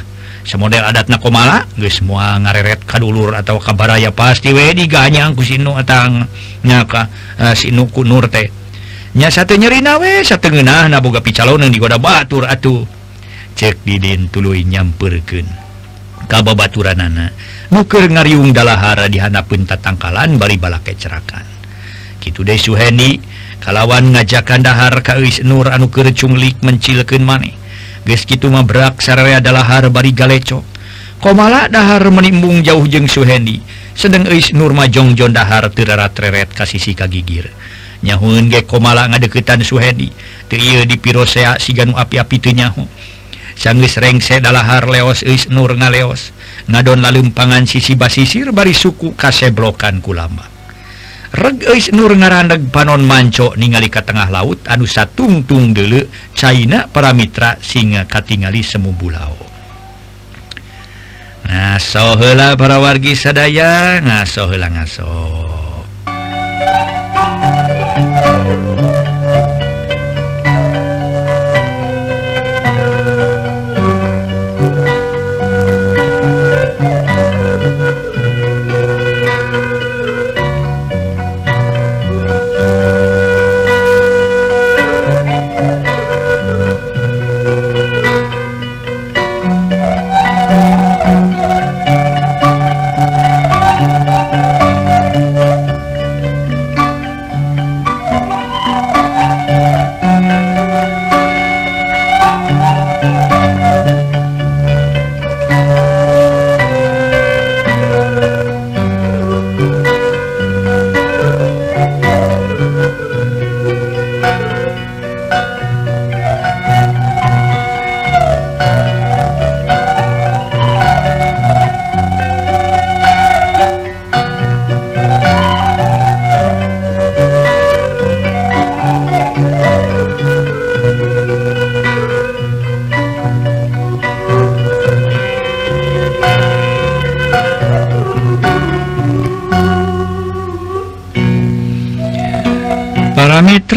semodel 0.44 0.84
adat 0.84 1.08
nakomala 1.08 1.64
semua 1.88 2.36
ngareret 2.42 2.84
kadulur 2.84 3.32
atau 3.32 3.62
kabar 3.64 3.96
ya 3.96 4.12
pasti 4.12 4.52
wedi 4.52 4.92
ganyangku 4.92 5.40
sinuangnyaka 5.40 7.02
uh, 7.40 7.44
eh, 7.48 7.56
sinuku 7.56 8.04
nur 8.04 8.28
tehnya 8.28 9.30
satu 9.32 9.56
nyeri 9.56 9.80
nawe 9.80 10.26
satu 10.26 10.52
genah 10.52 10.92
naboga 10.92 11.24
picalon 11.24 11.64
yang 11.64 11.72
digoda 11.72 12.02
batur 12.02 12.50
atuh. 12.50 12.84
Cek 13.54 13.86
didin 13.86 14.34
tulu 14.34 14.58
nyamperken 14.58 15.46
kababaturan 16.26 16.98
nana 16.98 17.30
nuker 17.70 18.10
ngariung 18.10 18.50
dalahara 18.50 19.06
dihanapun 19.06 19.70
tatangkalan 19.70 20.42
bari 20.42 20.58
balake 20.58 20.98
kecerakan 20.98 21.46
gitu 22.18 22.42
deh 22.42 22.58
Suheni. 22.58 23.22
kalawan 23.64 24.12
ngajakan 24.12 24.62
dahar 24.62 25.00
Kais 25.00 25.40
Nur 25.48 25.72
anu 25.72 25.88
anukercunglik 25.88 26.60
mencilken 26.60 27.24
maneh. 27.24 27.56
Geski 28.04 28.36
mah 28.52 28.68
brak 28.68 29.00
saraya 29.00 29.40
dahar 29.40 29.88
bari 29.88 30.12
galeco. 30.12 30.68
Komala 31.24 31.72
dahar 31.72 32.04
menimbung 32.12 32.60
jauh 32.68 32.84
jeng 32.84 33.08
Suhendi 33.08 33.64
sedang 33.96 34.28
Is 34.28 34.52
Nurma 34.52 34.92
Jongjon 34.92 35.32
dahar 35.32 35.72
tereret 35.72 36.52
kasisi 36.52 36.92
kagigir 36.92 37.48
nyahun 38.04 38.52
ge 38.52 38.68
komala 38.68 39.08
ngadeketan 39.08 39.64
Suhendi 39.64 40.12
Tri 40.52 40.84
di 40.84 40.98
pirosea 41.00 41.56
siganu 41.64 41.96
api-api 41.96 42.38
tenyahu 42.44 42.84
sanggis 43.56 43.96
rengse 44.02 44.44
dahar 44.44 44.90
leos 44.90 45.24
Is 45.24 45.48
Nur 45.48 45.72
ngaleos. 45.78 46.36
Ngadon 46.64 47.04
lalempangan 47.04 47.68
sisi 47.68 47.96
basisir 47.96 48.52
bari 48.56 48.72
suku 48.72 49.16
kaseblokan 49.16 50.00
kulama 50.00 50.53
regis 51.34 51.90
Nur 51.92 52.14
ngarandeg 52.14 52.70
panon 52.70 53.02
manco 53.04 53.58
ningali 53.58 53.90
ke 53.90 54.06
tengah 54.06 54.30
laut 54.30 54.62
anu 54.70 54.86
satungtung 54.86 55.74
dele 55.74 56.08
China 56.38 56.86
para 56.88 57.12
Mitra 57.12 57.58
singa 57.60 58.06
katingali 58.06 58.62
semu 58.62 58.94
bulau 58.94 59.54
ngasohela 61.44 62.56
para 62.56 62.80
wargi 62.80 63.14
sadaya 63.20 64.00
ngasohela 64.00 64.72
ngaso. 64.72 65.12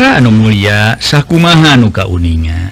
Putra 0.07 0.23
Anu 0.23 0.31
Mulia 0.31 0.95
Sakumahanu 1.03 1.91
Kauninga. 1.91 2.71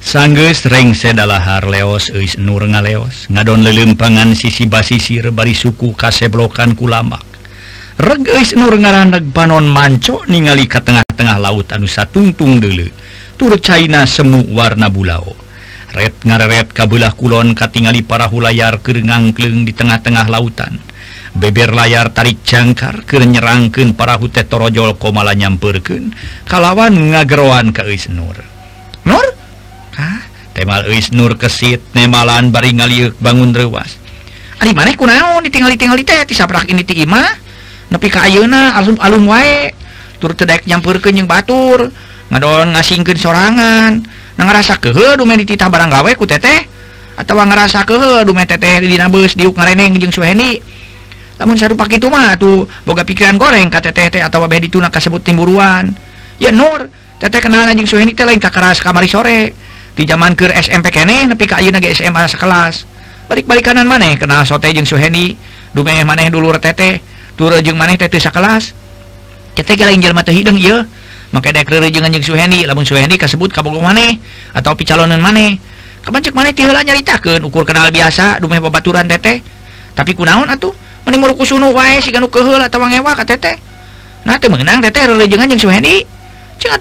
Sangges 0.00 0.64
rengsedalahar 0.64 1.68
leos 1.68 2.08
Uis 2.08 2.40
Nur 2.40 2.64
ngaleos. 2.64 3.28
Ngadon 3.28 3.60
lelempangan 3.60 4.32
sisi 4.32 4.64
basisir 4.64 5.28
bari 5.28 5.52
suku 5.52 5.92
kaseblokan 5.92 6.72
kulamak 6.72 7.20
Regis 8.00 8.56
Nur 8.56 8.72
ngaraneg 8.80 9.28
panon 9.28 9.68
manco 9.68 10.24
ningali 10.24 10.64
ke 10.64 10.80
tengah-tengah 10.80 11.36
laut 11.36 11.68
anu 11.68 11.84
satungtung 11.84 12.64
dulu 12.64 12.88
tur 13.36 13.60
China 13.60 14.08
semu 14.08 14.48
warna 14.48 14.88
bulao. 14.88 15.36
Red 15.92 16.24
ngareret 16.24 16.72
kabelah 16.72 17.12
kulon 17.12 17.52
katingali 17.52 18.00
para 18.00 18.24
hulayar 18.24 18.80
kerengang-kleng 18.80 19.68
di 19.68 19.76
tengah-tengah 19.76 20.32
lautan. 20.32 20.80
Beber 21.38 21.70
layar 21.70 22.10
tarik 22.10 22.42
jangkar 22.42 23.06
ke 23.06 23.20
nyerangkan 23.20 23.94
parahu 23.94 24.26
tetorojol 24.26 24.98
komala 24.98 25.38
nyamperken 25.38 26.10
kalawan 26.48 27.12
ngagroan 27.12 27.70
ke 27.76 27.84
Is 27.92 28.08
Nur. 28.08 28.34
Nur? 29.04 29.26
Temal 30.56 30.88
Is 30.90 31.12
Nur 31.14 31.36
kesit 31.36 31.84
nemalan 31.94 32.50
bari 32.50 32.74
ngaliuk 32.74 33.14
bangun 33.20 33.54
rewas 33.54 34.00
mana 34.58 34.90
ku 34.90 35.06
kunaon 35.06 35.46
ditinggal-tinggal 35.46 36.02
teh 36.02 36.26
tisaprak 36.26 36.66
ini 36.66 36.82
ti 36.82 37.06
imah 37.06 37.30
nepi 37.94 38.10
ka 38.10 38.26
ayeuna 38.26 38.74
alum-alum 38.74 39.30
wae. 39.30 39.70
Tur 40.18 40.34
tedek 40.34 40.66
nyampurkeun 40.66 41.14
jeung 41.14 41.30
batur 41.30 41.94
ngadon 42.28 42.74
ngasingkeun 42.74 43.18
sorangan. 43.18 44.02
Ngerasa 44.38 44.78
ngarasa 44.78 45.14
kehe 45.18 45.38
dititah 45.46 45.70
barang 45.70 45.90
gawe 45.94 46.10
ku 46.18 46.26
teteh. 46.26 46.66
Atawa 47.18 47.46
ngerasa 47.46 47.86
kehe 47.86 48.26
dume 48.26 48.42
teteh 48.46 48.82
dina 48.82 49.06
beus 49.06 49.38
diuk 49.38 49.54
ngareneng 49.54 49.94
jeung 50.02 50.10
suheni. 50.10 50.58
Lamun 51.38 51.54
sarupa 51.54 51.86
kitu 51.86 52.10
mah 52.10 52.34
tuh 52.34 52.66
boga 52.82 53.06
pikiran 53.06 53.38
goreng 53.38 53.70
ka 53.70 53.78
teteh 53.78 54.10
teh 54.10 54.22
atawa 54.26 54.50
bae 54.50 54.58
dituna 54.58 54.90
kasebut 54.90 55.22
timburuan. 55.22 55.94
ya 56.38 56.50
Nur 56.54 56.90
teteh 57.18 57.42
kenal 57.42 57.66
anjing 57.66 57.86
suheni 57.86 58.14
teh 58.14 58.24
lain 58.24 58.38
kakaras 58.38 58.78
kamari 58.78 59.10
sore. 59.10 59.52
Di 59.98 60.06
zaman 60.06 60.38
ke 60.38 60.46
SMP 60.54 60.94
kene 60.94 61.26
nepi 61.26 61.44
ka 61.50 61.58
ayeuna 61.58 61.82
ge 61.82 61.90
SMA 61.90 62.30
sekelas. 62.30 62.86
Balik-balik 63.26 63.66
kanan 63.66 63.90
maneh 63.90 64.14
kenal 64.14 64.46
sote 64.46 64.70
jeung 64.70 64.86
suheni. 64.86 65.34
Dumeh 65.74 66.06
maneh 66.06 66.30
dulur 66.30 66.56
teteh 66.62 67.02
tur 67.34 67.52
jeung 67.60 67.76
maneh 67.76 67.98
teteh 67.98 68.18
sakelas 68.18 68.72
teteh 69.58 69.74
ge 69.74 69.84
lain 69.84 69.98
jelema 69.98 70.22
teh 70.22 70.32
hideung 70.32 70.56
ieu. 70.56 70.86
Make 71.34 71.52
dek 71.52 71.68
reure 71.68 71.90
jeung 71.90 72.06
anjing 72.06 72.22
suheni 72.22 72.64
lamun 72.64 72.86
suheni 72.86 73.18
kasebut 73.18 73.52
ka 73.52 73.60
bogo 73.60 73.82
maneh 73.82 74.16
atawa 74.54 74.78
picalonan 74.78 75.18
maneh. 75.18 75.58
Kamancek 76.06 76.32
maneh 76.32 76.54
teh 76.54 76.62
heula 76.64 76.86
nyaritakeun 76.86 77.42
ukur 77.42 77.66
kenal 77.66 77.90
biasa 77.90 78.38
dumeh 78.38 78.62
babaturan 78.62 79.10
teteh. 79.10 79.42
Tapi 79.98 80.14
kunaon 80.14 80.46
atuh 80.46 80.72
mending 81.02 81.20
muruku 81.20 81.42
sunu 81.42 81.74
wae 81.74 81.98
siga 81.98 82.22
nu 82.22 82.30
keheul 82.30 82.62
atawa 82.62 82.86
ngewa 82.86 83.18
ka 83.18 83.26
teteh. 83.26 83.58
Nah 84.24 84.38
teu 84.38 84.48
meunang 84.48 84.78
teteh 84.78 85.10
reure 85.10 85.26
jeung 85.26 85.42
anjing 85.42 85.58
suheni. 85.58 86.06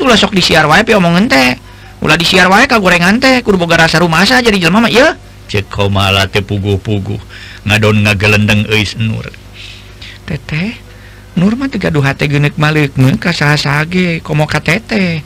ulah 0.02 0.18
sok 0.18 0.34
disiar 0.34 0.66
wa 0.66 0.80
omongan 0.82 1.26
teh. 1.30 1.60
Ulah 2.02 2.18
disiar 2.18 2.50
wa 2.50 2.62
ka 2.66 2.82
gorengan 2.82 3.22
teh. 3.22 3.42
Kur 3.46 3.58
boga 3.60 3.86
rasa 3.86 4.02
rumah 4.02 4.26
masa 4.26 4.42
jadi 4.42 4.58
jelma 4.58 4.90
ya 4.90 5.18
Cek 5.48 5.72
malah 5.88 6.28
teh 6.28 6.44
pugu-pugu 6.44 7.16
ngadon 7.64 8.04
ngagelendeng 8.04 8.68
eis 8.68 9.00
nur. 9.00 9.32
Teteh 10.28 10.76
nur 11.40 11.56
mah 11.56 11.72
teh 11.72 11.80
gaduh 11.80 12.04
hate 12.04 12.28
geuneuk 12.28 12.60
maleuk 12.60 13.00
ka 13.16 13.32
saha-sahage 13.32 14.20
komo 14.20 14.44
ka 14.44 14.60
teteh. 14.60 15.24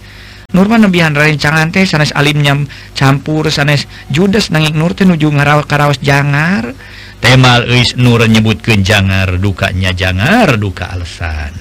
Nur 0.54 0.70
mah 0.70 0.78
nebihan 0.78 1.18
rencangan 1.18 1.74
teh 1.74 1.90
sanes 1.90 2.14
alim 2.14 2.44
nyam 2.44 2.70
campur 2.94 3.50
sanes 3.50 3.90
judes 4.14 4.54
nanging 4.54 4.78
nur 4.78 4.94
teh 4.94 5.10
nuju 5.10 5.34
ngaraos 5.34 5.66
karaos 5.66 5.98
jangar. 5.98 6.78
Temal 7.22 7.66
eis 7.70 7.98
nur 7.98 8.22
nyebutkeun 8.22 8.86
jangar 8.86 9.42
dukanya 9.42 9.94
jangar 9.94 10.58
duka 10.58 10.90
alasan 10.90 11.61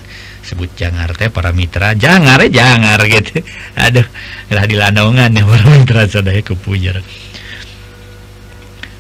disebut 0.51 0.75
jangan 0.75 1.07
teh 1.15 1.31
para 1.31 1.55
mitra 1.55 1.95
jangan 1.95 2.43
eh 2.43 2.51
jangan 2.51 2.99
gitu 3.07 3.39
aduh 3.79 4.03
lah 4.51 4.67
di 4.67 4.75
landongan 4.75 5.31
ya 5.31 5.47
para 5.47 5.63
mitra 5.71 6.03
sadaya 6.11 6.43
kepujar 6.43 6.99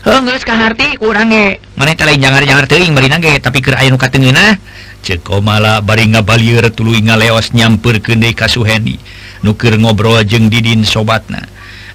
Henggeus 0.00 0.48
kaharti 0.48 0.96
kurang 0.96 1.28
eh. 1.28 1.60
ge. 1.60 1.76
Maneh 1.76 1.92
teh 1.92 2.08
lain 2.08 2.24
jangar-jangar 2.24 2.64
teuing 2.64 2.96
bari 2.96 3.12
ge 3.20 3.36
tapi 3.36 3.60
keur 3.60 3.76
aya 3.76 3.92
nu 3.92 4.00
kateungeunah. 4.00 4.48
Eh. 4.48 4.56
Ceuk 5.04 5.20
komala 5.20 5.76
oh, 5.76 5.84
bari 5.84 6.08
ngabalieur 6.08 6.72
tuluy 6.72 7.04
ngaleos 7.04 7.52
nyampeurkeun 7.52 8.16
deui 8.16 8.32
ka 8.32 8.48
Suhendi. 8.48 8.96
Nu 9.44 9.52
ngobrol 9.52 10.24
jeng 10.24 10.48
Didin 10.48 10.88
sobatna. 10.88 11.44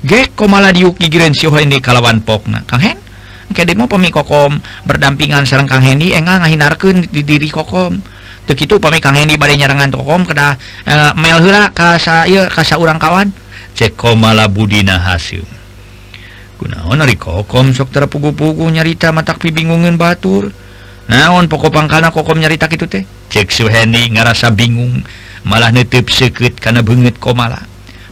Ge 0.05 0.29
komala 0.37 0.69
diukigireun 0.69 1.33
si 1.33 1.49
Suhendi 1.49 1.81
kalawan 1.81 2.21
pokna. 2.21 2.61
Kang 2.69 2.85
Hen, 2.85 3.01
engke 3.49 3.65
demo 3.65 3.89
pemi 3.89 4.13
kokom 4.13 4.61
berdampingan 4.85 5.49
sareng 5.49 5.65
Kang 5.65 5.81
Hendi 5.81 6.13
enggak 6.13 6.45
ngahinarkan 6.45 7.09
di 7.09 7.25
diri 7.25 7.49
kokom. 7.49 8.14
begitu 8.45 8.77
pemi 8.77 9.01
Kang 9.01 9.17
Hendi 9.17 9.35
badai 9.35 9.57
nyerangan 9.57 9.89
tokom 9.89 10.25
kada 10.25 10.57
eh, 10.85 10.93
e, 10.93 11.17
melhura 11.17 11.73
ka 11.73 11.97
saya 11.97 12.47
ka 12.49 12.61
saurang 12.61 13.01
kawan? 13.01 13.33
Ceko 13.75 14.15
malah 14.15 14.47
budina 14.47 15.01
hasil 15.01 15.43
kunaon 16.55 17.03
ari 17.03 17.19
kokom 17.19 17.75
sok 17.75 17.91
terpugu-pugu 17.91 18.71
nyarita 18.71 19.11
matak 19.11 19.43
bingungin 19.43 19.99
batur. 19.99 20.49
Naon 21.05 21.45
pokok 21.45 21.69
pangkana 21.69 22.09
kokom 22.09 22.41
nyarita 22.41 22.65
gitu 22.65 22.89
teh? 22.89 23.05
Cek 23.29 23.53
Suhendi 23.53 24.09
ngerasa 24.09 24.49
bingung 24.49 25.05
malah 25.45 25.69
netep 25.69 26.09
seket 26.09 26.57
karena 26.57 26.81
banget 26.81 27.21
komala. 27.21 27.61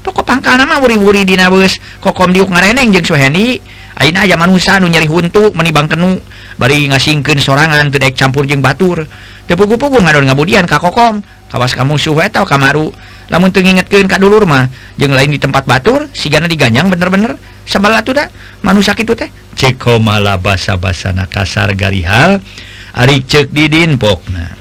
Pokok 0.06 0.22
pangkana 0.22 0.70
mah 0.70 0.78
wuri-wuri 0.78 1.26
dina 1.26 1.50
bus 1.50 1.82
kokom 1.98 2.30
diuk 2.30 2.54
ngareneng 2.54 2.94
jeung 2.94 3.08
Suhendi 3.08 3.58
Aina 3.94 4.26
aja 4.26 4.34
manusia 4.34 4.82
nu 4.82 4.90
nyari 4.90 5.06
huntu 5.06 5.54
menibang 5.54 5.86
kenu 5.86 6.18
bari 6.58 6.90
ngasingkeun 6.90 7.38
sorangan 7.38 7.94
teu 7.94 8.02
campur 8.18 8.50
jeung 8.50 8.62
batur. 8.62 9.06
tepugu-pugu 9.50 10.00
ngadon 10.00 10.28
ngabudian 10.30 10.66
ka 10.68 10.80
kokom. 10.80 11.24
Kawas 11.54 11.78
kamu 11.78 12.02
suhu 12.02 12.18
atau 12.18 12.50
kamaru 12.50 12.90
lamun 13.30 13.54
tuh 13.54 13.62
ngingetkeun 13.62 14.10
ka 14.10 14.18
dulur 14.18 14.42
mah 14.50 14.74
jeung 14.98 15.14
lain 15.14 15.30
di 15.30 15.38
tempat 15.38 15.70
batur 15.70 16.10
sigana 16.10 16.50
diganyang 16.50 16.90
bener-bener. 16.90 17.38
Sabala 17.64 18.02
tuh 18.02 18.18
da 18.18 18.26
manusia 18.66 18.98
kitu 18.98 19.14
teh. 19.14 19.30
Ceko 19.54 20.02
malah 20.02 20.42
basa-basana 20.42 21.30
kasar 21.30 21.78
garihal 21.78 22.42
ari 22.98 23.22
cek 23.22 23.54
didin 23.54 24.02
pokna 24.02 24.58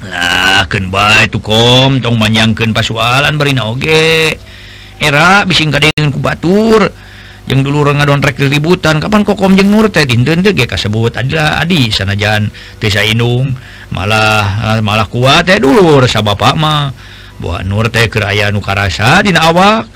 lah 0.00 0.64
ken 0.68 0.88
bae 0.88 1.28
tuh 1.28 1.40
kom 1.40 2.00
tong 2.04 2.20
manjangkeun 2.20 2.76
pasualan 2.76 3.40
barina 3.40 3.64
oge. 3.68 4.36
Era 5.00 5.48
bising 5.48 5.72
kadengan 5.72 6.12
ku 6.12 6.20
batur. 6.20 6.92
yang 7.50 7.66
dulu 7.66 7.82
orang 7.82 7.98
ngadonrek 7.98 8.38
ributan 8.46 9.02
kapan 9.02 9.26
kokom 9.26 9.58
jeng 9.58 9.74
nur 9.74 9.90
teh? 9.90 10.06
Dinten 10.06 10.46
teh 10.46 10.54
kasebut 10.54 11.10
ada 11.18 11.58
adi 11.58 11.90
sanajan 11.90 12.46
teh 12.78 12.86
inung 13.10 13.50
malah 13.90 14.78
eh, 14.78 14.80
malah 14.80 15.10
kuat 15.10 15.50
teh 15.50 15.58
dulu 15.58 15.98
rasa 15.98 16.22
bapak 16.22 16.54
mah. 16.54 16.94
Buat 17.42 17.66
nur 17.66 17.90
teh 17.90 18.06
keraya 18.06 18.54
nukarasa 18.54 19.26
dina 19.26 19.50
awak. 19.50 19.90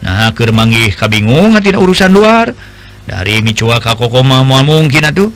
Nah 0.00 0.32
keur 0.32 0.56
manggih 0.56 0.96
kabingung 0.96 1.52
tina 1.60 1.76
urusan 1.76 2.08
luar. 2.08 2.56
Dari 3.04 3.44
micua 3.44 3.84
ka 3.84 3.92
kokom 4.00 4.24
mah 4.24 4.40
moal 4.40 4.64
mungkin 4.64 5.04
atuh. 5.04 5.28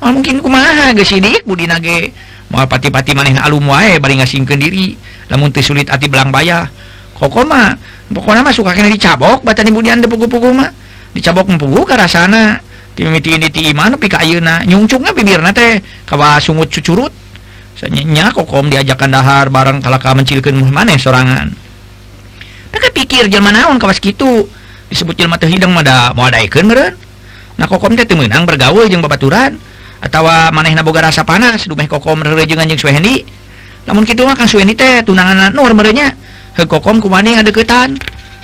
Moal 0.00 0.12
mungkin 0.16 0.40
kumaha 0.40 0.96
geus 0.96 1.12
sidik 1.12 1.44
budina 1.44 1.76
ge 1.76 2.16
moal 2.48 2.64
pati-pati 2.64 3.12
maneh 3.12 3.36
alum 3.36 3.68
wae 3.68 4.00
bari 4.00 4.24
ngasingkeun 4.24 4.56
diri. 4.56 4.96
Lamun 5.28 5.52
teu 5.52 5.60
sulit 5.60 5.92
ati 5.92 6.08
belang 6.08 6.32
bayah 6.32 6.87
kokoma 7.18 7.74
pokoknya 8.08 8.46
mah 8.46 8.54
suka 8.54 8.72
kena 8.72 8.88
dicabok 8.88 9.42
batani 9.42 9.74
budian 9.74 9.98
depugu-pugu 9.98 10.54
mah. 10.54 10.70
Dicabok 11.12 11.50
mempugu 11.50 11.82
ke 11.82 11.98
rasana. 11.98 12.62
Timimiti 12.98 13.30
ini 13.30 13.46
ti 13.46 13.62
iman 13.70 13.94
pika 13.94 14.18
ayeuna 14.18 14.66
nyungcungna 14.66 15.14
bibirna 15.14 15.54
teh 15.54 15.78
kawa 16.02 16.42
sungut 16.42 16.66
cucurut. 16.66 17.14
Nya 17.94 18.34
kokom 18.34 18.74
diajakan 18.74 19.14
dahar 19.14 19.46
bareng 19.54 19.78
kalaka 19.78 20.10
mencilkeun 20.18 20.58
muh 20.58 20.66
maneh 20.66 20.98
sorangan. 20.98 21.54
Mereka 22.74 22.88
pikir 22.90 23.30
jelma 23.30 23.54
naon 23.54 23.78
kawas 23.78 24.02
kitu? 24.02 24.50
Disebut 24.90 25.14
jelma 25.14 25.38
teh 25.38 25.46
hidang 25.46 25.70
mada 25.70 26.10
mau 26.10 26.26
daikeun 26.26 26.66
meureun. 26.66 26.98
Nah 27.54 27.70
kokom 27.70 27.94
teh 27.94 28.02
teu 28.02 28.18
meunang 28.18 28.50
bergaul 28.50 28.90
jeung 28.90 28.98
babaturan. 28.98 29.54
Atawa 30.02 30.50
manehna 30.50 30.82
boga 30.82 31.06
rasa 31.06 31.22
panas 31.22 31.70
dumeh 31.70 31.86
kokom 31.86 32.18
reureungan 32.18 32.66
jeung 32.66 32.82
Suhendi. 32.82 33.22
Namun 33.86 34.02
kitu 34.02 34.26
mah 34.26 34.34
kan 34.34 34.50
Suhendi 34.50 34.74
teh 34.74 35.06
tunangan 35.06 35.54
Nur 35.54 35.70
merenya 35.70 36.18
kekokom 36.58 36.98
kumaning 36.98 37.38
ada 37.38 37.54
ketan 37.54 37.94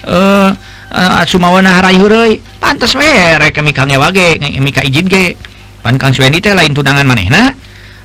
eh, 0.07 0.51
eh 0.95 0.95
uh, 0.95 1.27
Sumawanahara 1.27 1.91
Hurai 1.99 2.39
pantas 2.63 2.95
were 2.95 3.51
kemikangnya 3.51 3.99
wage 3.99 4.39
mika 4.63 4.87
izin 4.87 5.11
ge 5.11 5.35
pan 5.83 5.99
Kang 5.99 6.15
Swendi 6.15 6.39
teh 6.39 6.55
lain 6.55 6.71
tunangan 6.71 7.03
maneh 7.03 7.27
nah 7.27 7.51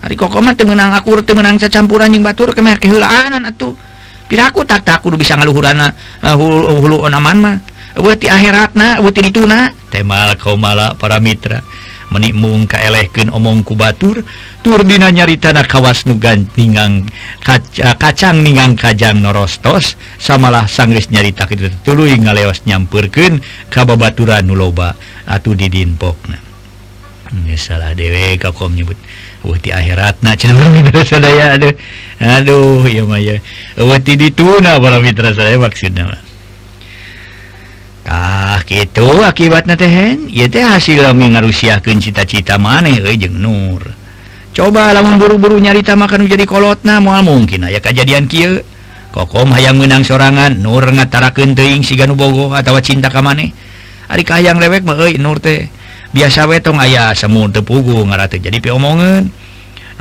hari 0.02 0.16
kokom 0.18 0.50
temenang 0.58 0.98
akur 0.98 1.22
temenang 1.22 1.62
campuran 1.62 2.10
yang 2.10 2.24
batur 2.26 2.56
kemeh 2.56 2.80
kehulaanan 2.80 3.46
atuh. 3.46 3.76
Piraku 4.30 4.62
tak 4.62 4.86
tak 4.86 5.02
kudu 5.02 5.18
bisa 5.18 5.34
ngaluhurana 5.34 5.90
uh, 6.22 6.36
hulu, 6.38 6.86
hulu 6.86 6.98
onaman 7.10 7.38
mah. 7.42 7.56
Buat 7.98 8.22
di 8.22 8.30
akhirat 8.30 8.78
na 8.78 9.02
buat 9.02 9.18
di 9.18 9.34
tuna 9.34 9.74
temal 9.90 10.38
kau 10.38 10.54
malah 10.54 10.94
para 10.94 11.18
mitra. 11.18 11.66
menimung 12.10 12.66
kaelehken 12.66 13.30
omong 13.30 13.62
kubatur 13.66 14.26
turdina 14.66 15.10
nyaritana 15.10 15.66
kawas 15.66 16.06
nugan 16.10 16.50
nugantingang 16.50 17.06
kaca 17.42 17.96
kacang 17.98 18.42
ningang 18.42 18.74
kajang 18.78 19.22
norostos 19.22 19.98
samalah 20.18 20.66
sanggris 20.66 21.10
nyarita 21.14 21.46
itu 21.50 21.70
tulu 21.86 22.10
ngaleos 22.10 22.66
nyampurken 22.66 23.42
kababaturan 23.70 24.46
nuloba 24.46 24.98
atau 25.30 25.54
didin 25.54 25.98
pokna 25.98 26.38
hmm, 27.30 27.54
salah 27.58 27.94
dewe 27.94 28.38
kau 28.42 28.70
nyebut 28.70 28.98
wati 29.44 29.72
akhirat 29.72 30.20
na 30.20 30.36
cenderung 30.36 30.76
mitra 30.76 31.04
sadaya 31.08 31.56
aduh. 31.56 31.74
Aduh 32.20 32.84
ya 32.92 33.08
maya 33.08 33.40
wati 33.80 34.20
dituna 34.20 34.80
para 34.84 35.00
mitra 35.00 35.32
sadaya 35.32 35.56
maksudnya 35.56 36.12
mah. 36.12 36.29
Ah 38.10 38.58
gitu 38.66 39.22
akibatnya 39.22 39.78
tehen 39.78 40.34
teh 40.34 40.66
hasil 40.66 41.14
ngarusiahkan 41.14 42.02
cita-cita 42.02 42.58
maneh 42.58 42.98
jeng 43.14 43.38
Nur. 43.38 43.86
Coba 44.50 44.90
lamun 44.98 45.22
buru-buru 45.22 45.62
nyarita 45.62 45.94
makan 45.94 46.26
jadi 46.26 46.50
kolot 46.50 46.82
nama 46.82 47.22
mungkin 47.22 47.70
aya 47.70 47.78
kejadian 47.78 48.26
Ki 48.26 48.66
kokom 49.14 49.54
hayang 49.54 49.78
menang 49.78 50.02
sorangan 50.02 50.58
Nur 50.58 50.90
ngataraken 50.90 51.54
teing 51.54 51.86
Bogo 52.18 52.50
atau 52.50 52.82
cinta 52.82 53.14
kam 53.14 53.30
maneh. 53.30 53.54
Hari 54.10 54.26
kayang 54.26 54.58
lewek 54.58 54.82
me 54.82 54.98
Nur 55.22 55.38
teh. 55.38 55.70
Biasa 56.10 56.50
wetong 56.50 56.82
ayah 56.82 57.14
semu 57.14 57.46
tepugu 57.54 58.02
ngarate 58.10 58.42
jadi 58.42 58.58
piomongan 58.58 59.30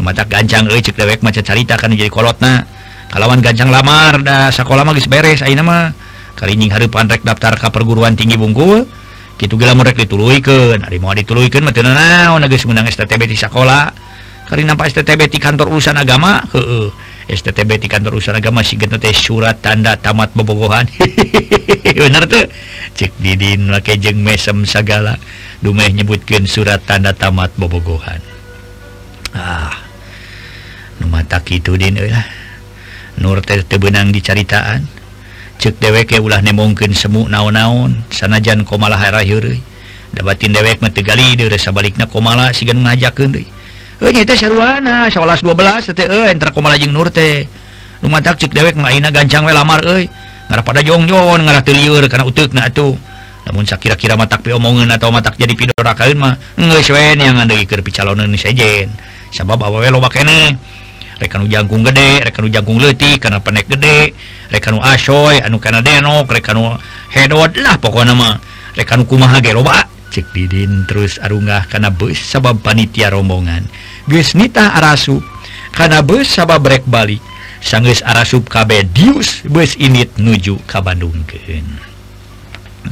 mata 0.01 0.25
gancang 0.25 0.65
e, 0.73 0.81
cek 0.81 0.97
lewek 0.97 1.21
maca 1.21 1.45
carita 1.45 1.77
kan 1.77 1.93
jadi 1.93 2.09
kolotna. 2.09 2.65
Kalawan 3.13 3.45
gancang 3.45 3.69
lamar 3.69 4.25
dah 4.25 4.49
sekolah 4.49 4.89
magis 4.89 5.05
beres 5.13 5.45
ayo 5.45 5.53
nama 5.61 5.93
kalijing 6.39 6.71
hari 6.71 6.87
panrek 6.87 7.27
daftar 7.27 7.59
ke 7.59 7.67
perguruan 7.75 8.15
tinggi 8.15 8.39
bungkul. 8.39 8.87
Gitu 9.39 9.55
gila 9.55 9.75
mereka 9.75 10.03
dituluikan 10.03 10.83
hari 10.83 10.99
mau 10.99 11.15
dituluikan 11.15 11.63
mati 11.67 11.83
naon 11.83 12.43
geus 12.51 12.67
menang 12.67 12.91
STTB 12.91 13.23
di 13.31 13.39
sekolah 13.39 13.95
kali 14.51 14.67
nampak 14.67 14.91
STTB 14.91 15.29
di 15.31 15.39
kantor 15.39 15.71
urusan 15.71 15.95
agama? 15.95 16.43
Heeh. 16.55 16.89
STTB 17.29 17.77
di 17.77 17.87
kantor 17.93 18.17
urusan 18.17 18.41
agama 18.41 18.65
si 18.65 18.81
gitu 18.81 18.97
teh 18.97 19.13
surat 19.13 19.61
tanda 19.61 20.01
tamat 20.01 20.33
bobogohan. 20.33 20.89
Bener 22.01 22.25
tuh 22.25 22.49
cek 22.97 23.21
didin 23.21 23.69
laki 23.69 24.01
jeng 24.01 24.25
mesem 24.25 24.65
segala 24.65 25.21
dumeh 25.61 25.93
nyebutkan 25.93 26.49
surat 26.49 26.81
tanda 26.89 27.13
tamat 27.13 27.53
bobogohan. 27.61 28.25
Ah. 29.37 29.77
Nu 30.99 31.07
mata 31.07 31.39
kitu 31.45 31.79
din 31.79 31.95
euy 31.95 32.11
lah 32.11 32.27
nur 33.19 33.43
teh 33.43 33.63
benang 33.79 34.11
dicaritaan 34.15 34.98
cek 35.59 35.83
deweke 35.83 36.23
ulah 36.23 36.39
ne 36.39 36.55
mungkin 36.55 36.95
semu 36.95 37.27
naon-naun 37.27 37.99
sanajan 38.15 38.63
komalaha 38.63 39.11
dapatin 40.15 40.55
dewek 40.55 40.79
metegali 40.79 41.35
sabaliknya 41.59 42.07
komala 42.07 42.55
si 42.55 42.65
ngajakan 42.65 43.35
sarwana 44.39 45.11
12 45.11 45.51
enter 46.31 46.51
nurte 46.95 47.51
rumah 47.99 48.23
tak 48.23 48.39
cek 48.39 48.55
dewek 48.55 48.79
maina 48.79 49.11
gancang 49.11 49.43
we 49.43 49.53
lamar 49.53 49.83
eh 49.99 50.07
ngarah 50.49 50.65
pada 50.65 50.81
jongjon 50.81 51.43
ngarah 51.43 51.67
teliur 51.67 52.07
karena 52.07 52.25
utuk 52.25 52.55
na 52.55 52.71
tuh 52.71 52.95
namun 53.49 53.65
saya 53.65 53.81
kira 53.97 54.13
matak 54.13 54.45
pi 54.45 54.53
omongan 54.53 54.93
atau 54.93 55.09
matak 55.09 55.41
jadi 55.41 55.57
pidorakain 55.57 56.21
mah 56.21 56.37
nggak 56.61 56.85
sewen 56.85 57.17
yang 57.17 57.41
ngandegi 57.41 57.65
kerpi 57.65 57.89
calonin 57.89 58.37
sejen. 58.37 58.93
Sabab 59.33 59.57
awawe 59.57 59.89
lo 59.89 60.05
bakene 60.05 60.53
rekan 61.19 61.47
jagung 61.51 61.83
gede 61.83 62.23
rekan 62.25 62.47
jagung 62.51 62.79
letih 62.79 63.19
karena 63.19 63.43
penek 63.43 63.67
gede 63.67 64.15
rekan 64.51 64.79
asoy 64.79 65.43
anu 65.43 65.59
karena 65.59 65.83
denok 65.83 66.31
rekan 66.31 66.79
hedot 67.11 67.53
lah 67.59 67.77
pokok 67.79 68.07
nama 68.07 68.39
rekan 68.79 69.03
kumaha 69.05 69.43
geroba 69.43 69.99
cek 70.09 70.33
didin 70.33 70.89
terus 70.89 71.21
arunggah 71.21 71.69
karena 71.69 71.93
bus 71.93 72.17
sabab 72.17 72.65
panitia 72.65 73.13
rombongan? 73.13 73.69
Geus 74.09 74.33
Nita 74.33 74.73
arasu 74.73 75.21
karena 75.77 76.01
bus 76.01 76.27
sabab 76.27 76.65
brek 76.65 76.89
balik 76.89 77.21
sanggeus 77.61 78.01
arasup 78.01 78.49
kabe 78.49 78.87
dius 78.89 79.45
bus 79.45 79.77
init 79.77 80.17
nuju 80.17 80.57
ka 80.65 80.81
Bandungkeun 80.81 81.67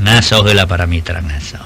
naso 0.03 0.45
heula 0.45 0.69
para 0.69 0.85
mitra 0.85 1.25
naso 1.25 1.63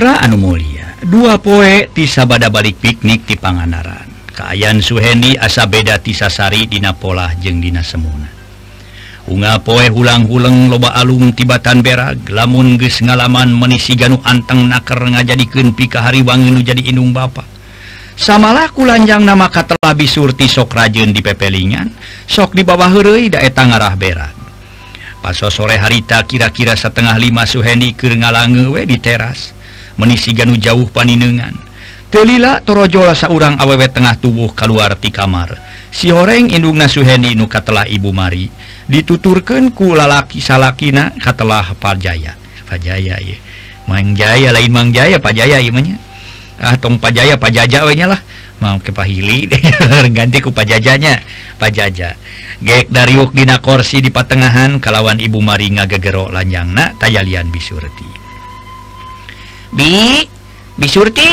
Mitra 0.00 0.16
Anu 0.24 0.40
Mulia. 0.40 0.96
Dua 1.04 1.36
poe 1.36 1.84
tisa 1.92 2.24
bada 2.24 2.48
balik 2.48 2.80
piknik 2.80 3.28
di 3.28 3.36
Panganaran. 3.36 4.08
Kayan 4.32 4.80
Suhendi 4.80 5.36
asa 5.36 5.68
beda 5.68 6.00
tisasari 6.00 6.64
Dina 6.64 6.96
pola 6.96 7.28
jeung 7.36 7.60
Dina 7.60 7.84
Semuna. 7.84 8.24
Unga 9.28 9.60
poe 9.60 9.92
hulang-huleng 9.92 10.72
loba 10.72 10.96
alung 10.96 11.36
tibatan 11.36 11.84
berag 11.84 12.16
lamun 12.32 12.80
ges 12.80 13.04
ngalaman 13.04 13.52
menisi 13.52 13.92
ganu 13.92 14.16
anteng 14.24 14.72
naker 14.72 15.04
ngajadikeun 15.04 15.76
pikahari 15.76 16.24
wangi 16.24 16.48
nu 16.48 16.64
jadi 16.64 16.80
inung 16.80 17.12
bapak 17.12 17.44
samalah 18.16 18.72
kulanjang 18.72 19.20
nama 19.20 19.52
katelabi 19.52 20.08
surti 20.08 20.48
sok 20.48 20.80
rajen 20.80 21.12
di 21.12 21.20
pepelingan 21.20 21.92
sok 22.24 22.56
di 22.56 22.64
bawah 22.64 22.88
herei 22.88 23.28
daeta 23.28 23.68
ngarah 23.68 24.00
berag. 24.00 24.32
Paso 25.20 25.52
sore 25.52 25.76
harita 25.76 26.24
kira-kira 26.24 26.72
setengah 26.72 27.20
lima 27.20 27.44
suheni 27.44 27.92
keur 27.92 28.16
ngalangewe 28.16 28.88
di 28.88 28.96
teras. 28.96 29.59
menisi 30.00 30.32
ganu 30.32 30.56
jauh 30.56 30.88
paninengan. 30.88 31.52
Telila 32.10 32.58
torojola 32.64 33.14
seorang 33.14 33.60
awewet 33.60 33.94
tengah 33.94 34.16
tubuh 34.18 34.50
keluar 34.56 34.98
di 34.98 35.12
kamar. 35.12 35.54
Si 35.92 36.10
horeng 36.10 36.50
indungna 36.50 36.88
Suhendi 36.88 37.36
nuka 37.38 37.62
telah 37.62 37.86
Ibu 37.86 38.10
Mari. 38.10 38.50
Dituturkan 38.90 39.70
ku 39.70 39.94
lalaki 39.94 40.42
salakina 40.42 41.14
katalah 41.20 41.76
Pajaya. 41.78 42.34
Pajaya 42.66 43.18
ya 43.18 43.36
Mangjaya 43.86 44.54
lain 44.54 44.70
Mangjaya 44.70 45.18
Pajaya 45.18 45.58
imanya 45.58 45.98
ah 46.62 46.78
tong 46.78 46.98
Pajaya 46.98 47.38
Pajaja 47.38 47.86
we 47.86 47.94
lah. 48.00 48.18
Mau 48.60 48.76
kepahili 48.76 49.48
ganti 50.16 50.44
ku 50.44 50.52
pajajanya 50.52 51.24
pajaja. 51.56 52.12
Gek 52.60 52.92
dari 52.92 53.16
dina 53.32 53.56
korsi 53.56 54.04
di 54.04 54.12
patengahan 54.12 54.76
kalawan 54.76 55.16
ibu 55.16 55.40
mari 55.40 55.72
lanjang 55.72 56.68
nak 56.68 57.00
tayalian 57.00 57.48
bisurti. 57.48 58.19
Bi 59.70 60.26
bisurti 60.74 61.26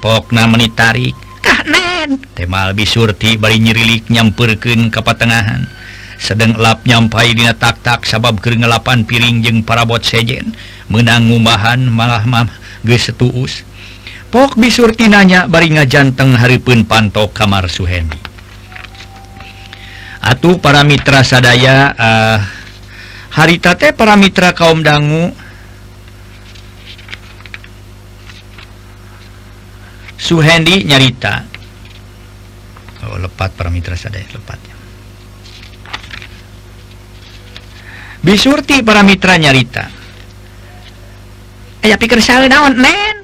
pokna 0.00 0.48
menitarik 0.48 1.12
kanan 1.44 2.16
temal 2.32 2.72
bisurti 2.72 3.36
bari 3.36 3.60
nyirilik 3.60 4.08
nyampurken 4.08 4.88
kepatengahan 4.88 5.68
sedang 6.16 6.56
lap 6.56 6.86
nyampai 6.88 7.36
dina 7.36 7.52
tak-tak 7.52 8.08
sabab 8.08 8.40
ke 8.40 8.56
ngelapan 8.56 9.04
piring 9.04 9.44
jeng 9.44 9.60
parabot 9.60 10.00
sejen. 10.00 10.56
Menang 10.88 11.32
ngumahan 11.32 11.80
malah 11.88 12.28
mah 12.28 12.48
gesetuus 12.84 13.64
Pok 14.28 14.60
bisurti 14.60 15.08
nanya 15.08 15.48
bari 15.48 15.72
ngajanteng 15.72 16.36
haripun 16.36 16.84
panto 16.84 17.32
kamar 17.32 17.72
Suhendi 17.72 18.20
Atuh 20.20 20.60
para 20.60 20.84
mitra 20.84 21.24
sadaya 21.24 21.92
ah, 21.96 22.04
uh, 22.04 22.38
haritate 23.32 23.96
para 23.96 24.16
mitra 24.16 24.52
kaum 24.52 24.84
dangu 24.84 25.32
Suhendi 30.24 30.88
nyarita. 30.88 31.44
Oh, 33.04 33.20
lepat 33.20 33.52
para 33.52 33.68
Mitra 33.68 33.92
sadaya 33.92 34.24
lepatnya. 34.32 34.72
Bisurti 38.24 38.80
para 38.80 39.04
Mitra 39.04 39.36
nyarita. 39.36 39.84
Aya 41.84 42.00
pikir 42.00 42.24
saya 42.24 42.48
naon 42.48 42.80
men 42.80 43.20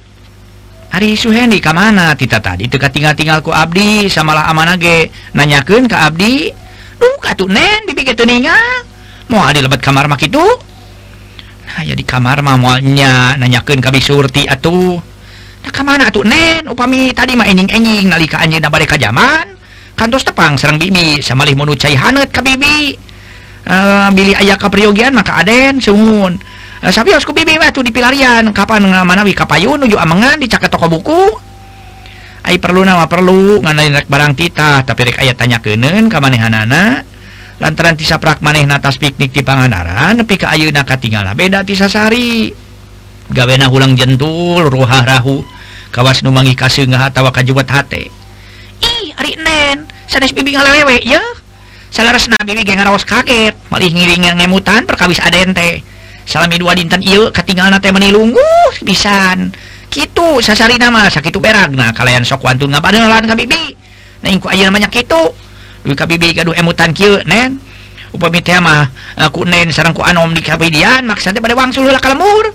Ari 0.93 1.17
Suhendi 1.17 1.65
ke 1.65 1.73
mana? 1.73 2.13
Kita 2.13 2.45
tadi 2.45 2.69
teka 2.69 2.93
tinggal-tinggalku 2.93 3.49
Abdi 3.49 4.13
samalah 4.13 4.53
amanage 4.53 5.09
nanyaken 5.33 5.89
ke 5.89 5.97
Abdi. 5.97 6.35
Tuh 7.41 7.49
nen 7.49 7.89
dipikir 7.89 8.13
teningal 8.13 8.85
mau 9.33 9.41
ada 9.49 9.65
lebat 9.65 9.81
kamar 9.81 10.05
mak 10.13 10.21
itu 10.21 10.45
nah 11.65 11.81
jadi 11.81 12.03
kamar 12.05 12.45
mamanya 12.45 13.33
nanyaken 13.41 13.81
kami 13.81 13.97
surti 13.97 14.45
atuh 14.45 15.01
kemana 15.73 16.11
tuh 16.13 16.27
nen? 16.27 16.67
Upami 16.69 17.15
tadi 17.17 17.35
maining-enjing 17.39 18.11
nalika 18.11 18.43
anjing 18.43 18.63
balik 18.63 18.95
zaman 18.95 19.57
kantos 19.99 20.25
tepang 20.25 20.57
Serang 20.57 20.81
Bibi. 20.81 21.21
Samalih 21.21 21.53
menu 21.53 21.77
cai 21.77 21.93
hanet 21.93 22.31
ke 22.31 22.41
Bibi. 22.41 22.97
Eh, 23.61 23.73
uh, 23.73 24.09
Billy 24.17 24.33
ayah 24.33 24.57
kapriogian 24.57 25.13
maka 25.13 25.37
Aden 25.45 25.85
sungun 25.85 26.33
uh, 26.81 26.89
eh, 26.89 26.93
sabiosku 26.93 27.37
Bibi 27.37 27.61
mah 27.61 27.69
tuh 27.71 27.85
di 27.85 27.93
pilarian. 27.93 28.49
Kapan 28.57 28.89
manawi 29.05 29.37
kapayun 29.37 29.81
nuju 29.85 30.01
amengan 30.01 30.41
dicaket 30.41 30.73
toko 30.73 30.89
buku. 30.89 31.23
Ay 32.41 32.57
perlu 32.57 32.81
nama 32.81 33.05
perlu 33.05 33.61
nganain 33.61 34.09
barang 34.09 34.33
kita 34.33 34.89
tapi 34.89 35.13
rek 35.13 35.21
ayah 35.21 35.37
tanya 35.37 35.61
kenen 35.61 36.09
kamanehanana 36.09 37.05
lantaran 37.61 37.93
tisa 37.93 38.17
prak 38.17 38.41
maneh 38.41 38.65
natas 38.65 38.97
piknik 38.97 39.37
di 39.37 39.45
Pangandaran 39.45 40.17
nepi 40.17 40.41
ka 40.41 40.49
ayeuna 40.49 40.81
katinggal 40.89 41.29
beda 41.37 41.61
tisa 41.69 41.93
sari 41.93 42.49
gawena 43.31 43.71
ulang 43.71 43.95
jentul 43.95 44.67
ruha 44.73 45.05
rahu. 45.07 45.60
kawas 45.90 46.22
numangi 46.22 46.55
kasih 46.55 46.87
ngahatawa 46.87 47.35
kajubat 47.35 47.66
hati 47.70 48.11
ih 48.81 49.12
hari 49.14 49.37
nen. 49.37 49.87
Sanes 50.11 50.35
bibi 50.35 50.59
ngalewe 50.59 50.98
ya 51.07 51.22
salaras 51.94 52.26
bibi 52.42 52.66
geng 52.66 52.83
ngaraos 52.83 53.07
kaget. 53.07 53.55
Malih 53.70 53.90
ngiringan 53.94 54.35
ngemutan 54.40 54.83
perkawis 54.88 55.22
adente 55.22 55.87
salami 56.26 56.59
dua 56.59 56.74
dinten 56.74 57.03
il 57.03 57.31
ketinggalan 57.31 57.79
teh 57.79 57.94
menilungguh 57.94 58.83
pisan. 58.83 59.55
Gitu 59.90 60.42
sasari 60.42 60.79
nama 60.79 61.11
sakit 61.11 61.35
berag 61.38 61.74
nah 61.74 61.94
kalian 61.94 62.26
sok 62.26 62.42
wantun 62.42 62.74
ngapadelan 62.74 63.26
ka 63.26 63.35
bibi. 63.38 63.74
Nah 64.22 64.29
ingku 64.35 64.50
aja 64.50 64.66
namanya 64.66 64.90
gitu 64.90 65.35
duit 65.87 65.96
ka 65.96 66.11
bibi 66.11 66.35
gaduh 66.35 66.55
emutan 66.59 66.90
kieu 66.90 67.22
nen. 67.26 67.62
Upami 68.11 68.42
teh 68.42 68.59
mah 68.59 68.90
aku 69.14 69.46
nen 69.46 69.70
sarang 69.70 69.94
ku 69.94 70.03
anom 70.03 70.35
di 70.35 70.42
kabidian 70.42 71.07
maksudnya 71.07 71.38
pada 71.38 71.55
wangsul 71.55 71.87
lah 71.87 72.03
kalemur 72.03 72.50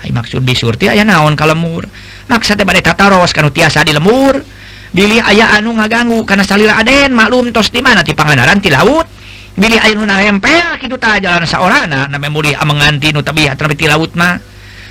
ay 0.00 0.08
maksud 0.16 0.40
di 0.48 0.56
surti 0.56 0.88
aya 0.88 1.04
naon 1.04 1.36
kalemur 1.36 1.84
maksataros 2.28 3.32
kan 3.32 3.48
tiasa 3.50 3.82
di 3.82 3.96
lemur 3.96 4.40
Bilih 4.88 5.20
aya 5.20 5.52
anu 5.60 5.76
ngaganggu 5.76 6.24
karena 6.24 6.44
salila 6.44 6.80
Aden 6.80 7.12
maklum 7.12 7.52
tos 7.52 7.68
di 7.68 7.84
mana 7.84 8.00
di 8.00 8.16
panganaran 8.16 8.56
di 8.56 8.72
laut. 8.72 9.04
Billy 9.58 9.74
ayahempel 9.74 10.78
itu 10.80 10.96
ta 11.02 11.18
jalan 11.18 11.42
seorang 11.42 11.90
memori 12.16 12.54
menganti 12.54 13.12
tapi 13.12 13.84
laut 13.84 14.14
mah. 14.16 14.40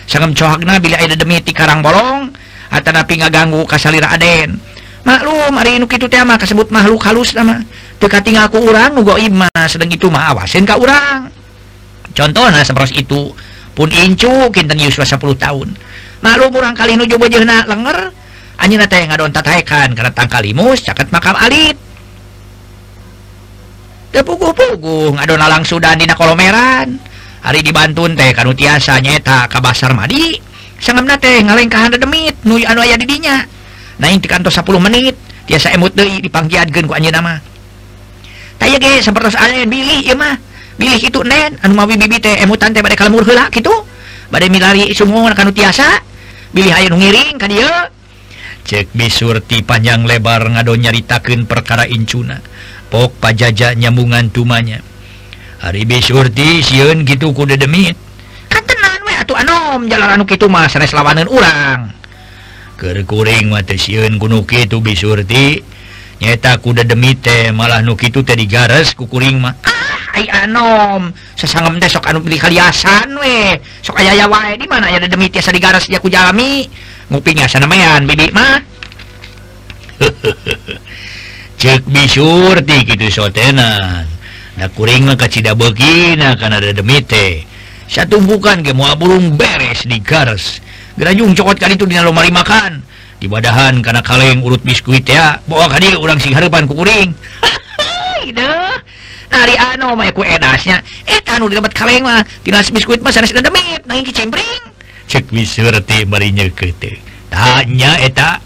Sangem 0.06 0.38
cohakna 0.38 0.78
Billy 0.78 0.96
ada 0.96 1.18
demi 1.18 1.42
ti 1.42 1.52
Karang 1.52 1.82
bolong 1.82 2.30
atau 2.70 2.92
napi 2.94 3.20
ngaganggu 3.20 3.66
kasalira 3.66 4.14
Aden. 4.14 4.60
Maklum 5.08 5.56
hari 5.56 5.80
ini 5.80 5.88
itu 5.88 6.08
tema 6.12 6.36
kesebut 6.36 6.68
makhluk 6.70 7.00
halus 7.08 7.32
nama 7.32 7.64
teka 7.98 8.20
tinggal 8.22 8.52
aku 8.52 8.60
orang 8.60 8.92
nugo 8.92 9.16
ima 9.16 9.48
sedang 9.66 9.88
itu 9.88 10.12
ma 10.12 10.36
awasin 10.36 10.68
kau 10.68 10.84
orang 10.84 11.32
contohnya 12.12 12.60
seperti 12.60 13.08
itu 13.08 13.32
pun 13.72 13.88
incu 13.88 14.52
kinten 14.52 14.78
Yusuf 14.78 15.08
10 15.08 15.16
tahun. 15.40 15.68
malu 16.22 16.50
kurang 16.50 16.74
kali 16.74 16.98
nuju 16.98 17.16
bojona 17.18 17.66
lenger 17.70 18.14
anjing 18.58 18.82
teh 18.90 19.04
ngadonta 19.06 19.46
taekan 19.46 19.94
karena 19.94 20.12
tangkalimus 20.12 20.82
caket 20.82 21.14
makam 21.14 21.38
alit. 21.38 21.78
Tepuguh-puguh 24.12 25.14
ngadona 25.14 25.46
langsung 25.52 25.78
dan 25.78 26.00
dina 26.02 26.18
kolomeran 26.18 26.98
hari 27.46 27.62
dibantun 27.62 28.18
teh 28.18 28.34
kan 28.34 28.50
tiasa 28.56 28.98
nyeta 28.98 29.46
ka 29.46 29.62
basar 29.62 29.94
madi. 29.94 30.42
Sangamna 30.82 31.18
teh 31.18 31.42
ngalengkahan 31.42 31.94
demit 31.98 32.34
nu 32.46 32.58
anu 32.66 32.82
aya 32.82 32.98
didinya. 32.98 33.46
Naik 33.98 34.26
di 34.26 34.30
kantor 34.30 34.54
10 34.54 34.78
menit 34.78 35.16
tiasa 35.50 35.74
emut 35.74 35.94
deui 35.94 36.22
dipanggiatkeun 36.22 36.86
ku 36.86 36.94
anjeun 36.94 37.14
nama. 37.14 37.38
Taya 38.58 38.78
ge 38.82 39.02
sapertos 39.06 39.38
ane 39.38 39.70
bilih 39.70 40.06
ieu 40.06 40.18
mah. 40.18 40.38
Bilih 40.78 40.98
kitu 41.02 41.26
nen 41.26 41.58
anu 41.62 41.74
mawi 41.78 41.98
bibi 41.98 42.22
teh 42.22 42.42
emutan 42.42 42.74
teh 42.74 42.82
bade 42.82 42.98
kalemur 42.98 43.26
heula 43.26 43.50
kitu. 43.50 43.74
Bade 44.34 44.50
milari 44.50 44.94
sungguh 44.94 45.30
kanu 45.34 45.54
tiasa. 45.54 46.07
pilihan 46.58 46.90
ngiring 46.90 47.38
ka 47.38 47.46
dia. 47.46 47.94
Cek 48.66 48.98
bisurti 48.98 49.62
panjang 49.62 50.10
lebar 50.10 50.42
ngado 50.50 50.74
nyaritakan 50.74 51.46
perkara 51.46 51.86
incuna. 51.86 52.42
Pok 52.90 53.22
pajajak 53.22 53.78
nyambungan 53.78 54.34
tumanya. 54.34 54.82
Hari 55.62 55.86
bisurti 55.86 56.66
siun 56.66 57.06
gitu 57.06 57.30
kuda 57.30 57.62
demit. 57.62 57.94
Kan 58.50 58.66
we 59.06 59.14
atuh 59.14 59.38
anom 59.38 59.86
jalan 59.86 60.18
anu 60.18 60.26
kitu 60.26 60.50
mah 60.50 60.66
sanes 60.66 60.98
lawanan 60.98 61.30
urang. 61.30 61.94
Keur 62.74 62.98
kuring 63.06 63.54
mah 63.54 63.62
teu 63.62 63.78
sieun 63.78 64.18
ku 64.18 64.28
bisurti. 64.82 65.62
Nyeta 66.18 66.58
kuda 66.58 66.82
demite 66.82 67.54
malah 67.54 67.86
nu 67.86 67.94
itu 67.94 68.26
tadi 68.26 68.50
garas 68.50 68.98
kukuring 68.98 69.38
mah. 69.38 69.54
Ah, 69.62 69.77
ay 70.16 70.30
anom 70.32 71.12
sasangam 71.36 71.76
desok 71.82 72.08
anu 72.08 72.24
beli 72.24 72.40
kaliasan 72.40 73.12
we. 73.20 73.60
Sok 73.84 74.00
ayaya 74.00 74.30
wae 74.30 74.56
di 74.56 74.68
mana? 74.70 74.88
Ya 74.88 75.02
demi 75.04 75.28
tiasa 75.28 75.52
digaras 75.52 75.90
ya 75.92 76.00
ku 76.00 76.08
jalami 76.08 76.70
nguping 77.12 77.40
sanamayan 77.48 78.04
bibi 78.04 78.32
mah 78.36 78.60
cek 81.62 81.90
bisur 81.90 82.62
ti 82.64 82.86
kitu 82.86 83.10
sotenan. 83.10 84.06
Da 84.58 84.66
kuring 84.74 85.06
mah 85.06 85.18
kacida 85.18 85.58
beukina 85.58 86.38
kana 86.38 86.62
da 86.62 86.72
demi 86.72 87.02
teh 87.04 87.44
satumpukan 87.88 88.62
ge 88.62 88.76
moal 88.76 89.00
burung 89.00 89.40
beres 89.40 89.88
di 89.88 90.04
garas 90.04 90.60
gerajung 91.00 91.32
cokot 91.32 91.56
kali 91.56 91.80
itu 91.80 91.88
di 91.88 91.96
lomari 91.96 92.34
makan 92.34 92.84
dibadahan 93.18 93.82
karena 93.82 94.02
kaleng 94.06 94.46
urut 94.46 94.62
biskuit 94.62 95.06
ya. 95.06 95.42
Bawa 95.50 95.70
kadi 95.70 95.98
orang 95.98 96.22
sing 96.22 96.34
harapan 96.38 96.70
kukuring. 96.70 97.10
Gitu 98.28 98.67
dari 99.28 99.56
anu 99.60 99.94
mah 99.94 100.10
ku 100.16 100.24
edasnya. 100.24 100.80
Eh 101.06 101.22
anu 101.32 101.52
didapat 101.52 101.76
kaleng 101.76 102.08
mah. 102.08 102.24
Tinas 102.42 102.72
biskuit 102.72 103.04
mah 103.04 103.12
sanes 103.12 103.32
demit 103.32 103.84
nanging 103.86 104.08
kicempring 104.10 104.78
cek 105.08 105.32
misurti 105.32 106.04
bari 106.04 106.36
nyeukeut 106.36 106.84
tanya 107.32 107.92
eh, 108.04 108.12
eta 108.12 108.44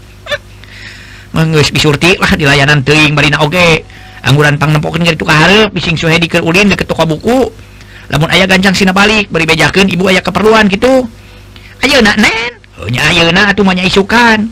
menggeus 1.34 1.74
bisurti 1.74 2.14
lah 2.22 2.32
di 2.38 2.46
layanan 2.46 2.86
teuing 2.86 3.18
barina 3.18 3.42
oge. 3.42 3.82
Angguran 4.22 4.54
pang 4.54 4.70
nempokeun 4.70 5.02
ka 5.02 5.18
tukang 5.18 5.34
hareup 5.34 5.74
bising 5.74 5.98
Suhedi 5.98 6.30
keur 6.30 6.46
ulin 6.46 6.70
deket 6.70 6.86
toko 6.86 7.02
buku. 7.02 7.50
Lamun 8.06 8.30
aya 8.30 8.46
gancang 8.46 8.70
sina 8.70 8.94
balik 8.94 9.26
bari 9.34 9.42
bejakeun 9.42 9.90
ibu 9.90 10.06
aya 10.06 10.22
keperluan 10.22 10.70
gitu. 10.70 11.10
Ayeuna 11.82 12.14
nen? 12.14 12.54
Nya 12.86 13.10
ayeuna 13.10 13.50
atuh 13.50 13.66
mah 13.66 13.74
isukan 13.74 14.46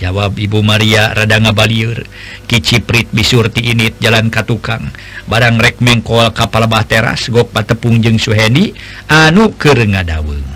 jawab 0.00 0.36
Ibu 0.36 0.60
Maria 0.60 1.12
radanga 1.12 1.52
Baliur 1.56 2.04
kiciprit 2.46 3.08
bisurti 3.12 3.72
init 3.72 3.96
jalan 3.98 4.28
ka 4.28 4.44
tukang. 4.44 4.92
Barang 5.26 5.58
rek 5.58 5.82
mengkol 5.82 6.30
kapal 6.32 6.68
Bah 6.70 6.84
teras 6.84 7.28
gopa 7.28 7.66
tepung 7.66 8.00
jeng 8.00 8.20
Suheni 8.20 8.76
anu 9.08 9.52
ke 9.56 9.72
ngadaweng. 9.72 10.48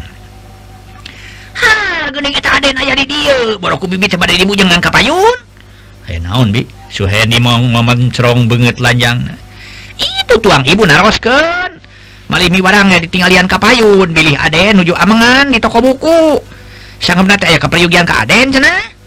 Ha 1.60 1.72
geuning 2.12 2.34
eta 2.36 2.60
naon 6.20 6.50
bi? 6.50 6.62
Suheni 6.90 7.38
mau 7.38 7.58
ngomongrong 7.58 8.50
banget 8.50 8.82
lajang 8.82 9.38
itu 10.00 10.34
tuang 10.40 10.62
ibu 10.64 10.86
naroskeun. 10.86 11.82
Malimi 12.30 12.62
barangnya 12.62 13.02
ditinggalian 13.02 13.50
kapayun 13.50 14.14
pilih 14.14 14.38
aden 14.38 14.78
nuju 14.78 14.94
amangan 14.94 15.50
di 15.50 15.58
toko 15.58 15.82
buku. 15.82 16.38
Sangat 17.02 17.26
nate 17.26 17.50
aya 17.50 17.58
kaprayugian 17.58 18.06
ka 18.06 18.22
aden 18.22 18.54
cenah? 18.54 18.99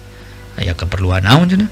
aya 0.60 0.74
keperluan 0.78 1.24
naon 1.26 1.50
cina 1.50 1.68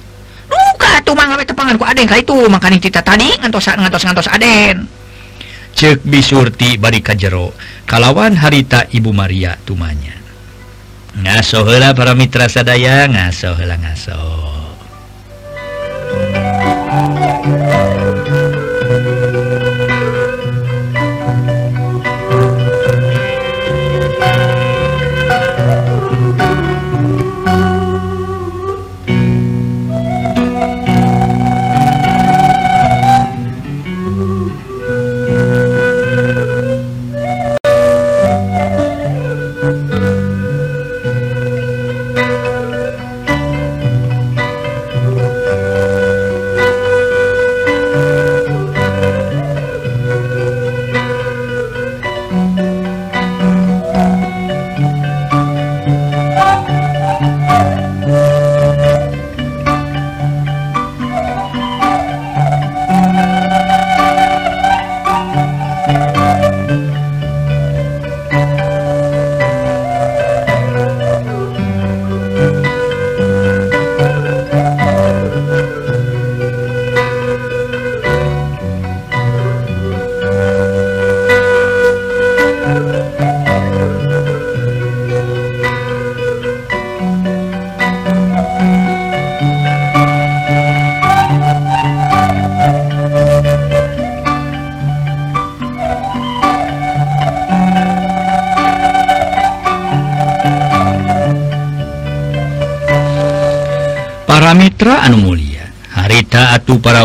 luka 0.51 0.91
tuh 1.05 1.15
mah 1.15 1.25
ngawe 1.31 1.43
tepangan 1.47 1.75
ku 1.79 1.85
aden. 1.87 2.07
Ka 2.09 2.19
itu 2.19 2.35
makanya 2.51 2.77
cita 2.81 3.01
tadi 3.01 3.31
ngantos 3.39 3.71
ngantos 3.71 4.03
ngantos 4.03 4.27
aden. 4.27 4.89
Cek 5.71 6.03
bisurti 6.03 6.75
bari 6.75 6.99
ka 6.99 7.15
jero. 7.15 7.55
Kalawan 7.87 8.35
harita 8.35 8.83
ibu 8.91 9.15
Maria 9.15 9.55
tumanya 9.63 10.21
ngaso 11.11 11.67
heula 11.67 11.91
para 11.91 12.15
mitra 12.15 12.47
sadaya 12.47 13.07
ngaso 13.07 13.55
heula 13.59 13.75
ngaso. 13.75 14.19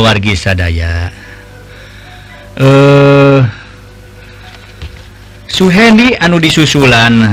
wargi 0.01 0.35
sadaya 0.37 1.11
eh 2.57 3.41
Suhendi 5.47 6.13
anu 6.19 6.37
disusulan 6.37 7.33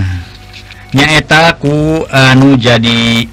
nyaetaku 0.95 2.07
anu 2.07 2.55
jadi 2.55 3.27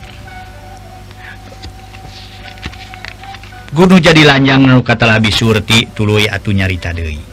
Gunung 3.70 4.02
jadi 4.02 4.26
lanjang 4.26 4.66
nu 4.66 4.82
katalah 4.82 5.22
bisurti 5.22 5.86
tulu 5.94 6.18
atuh 6.18 6.50
nyarita 6.50 6.90
Dewi 6.90 7.30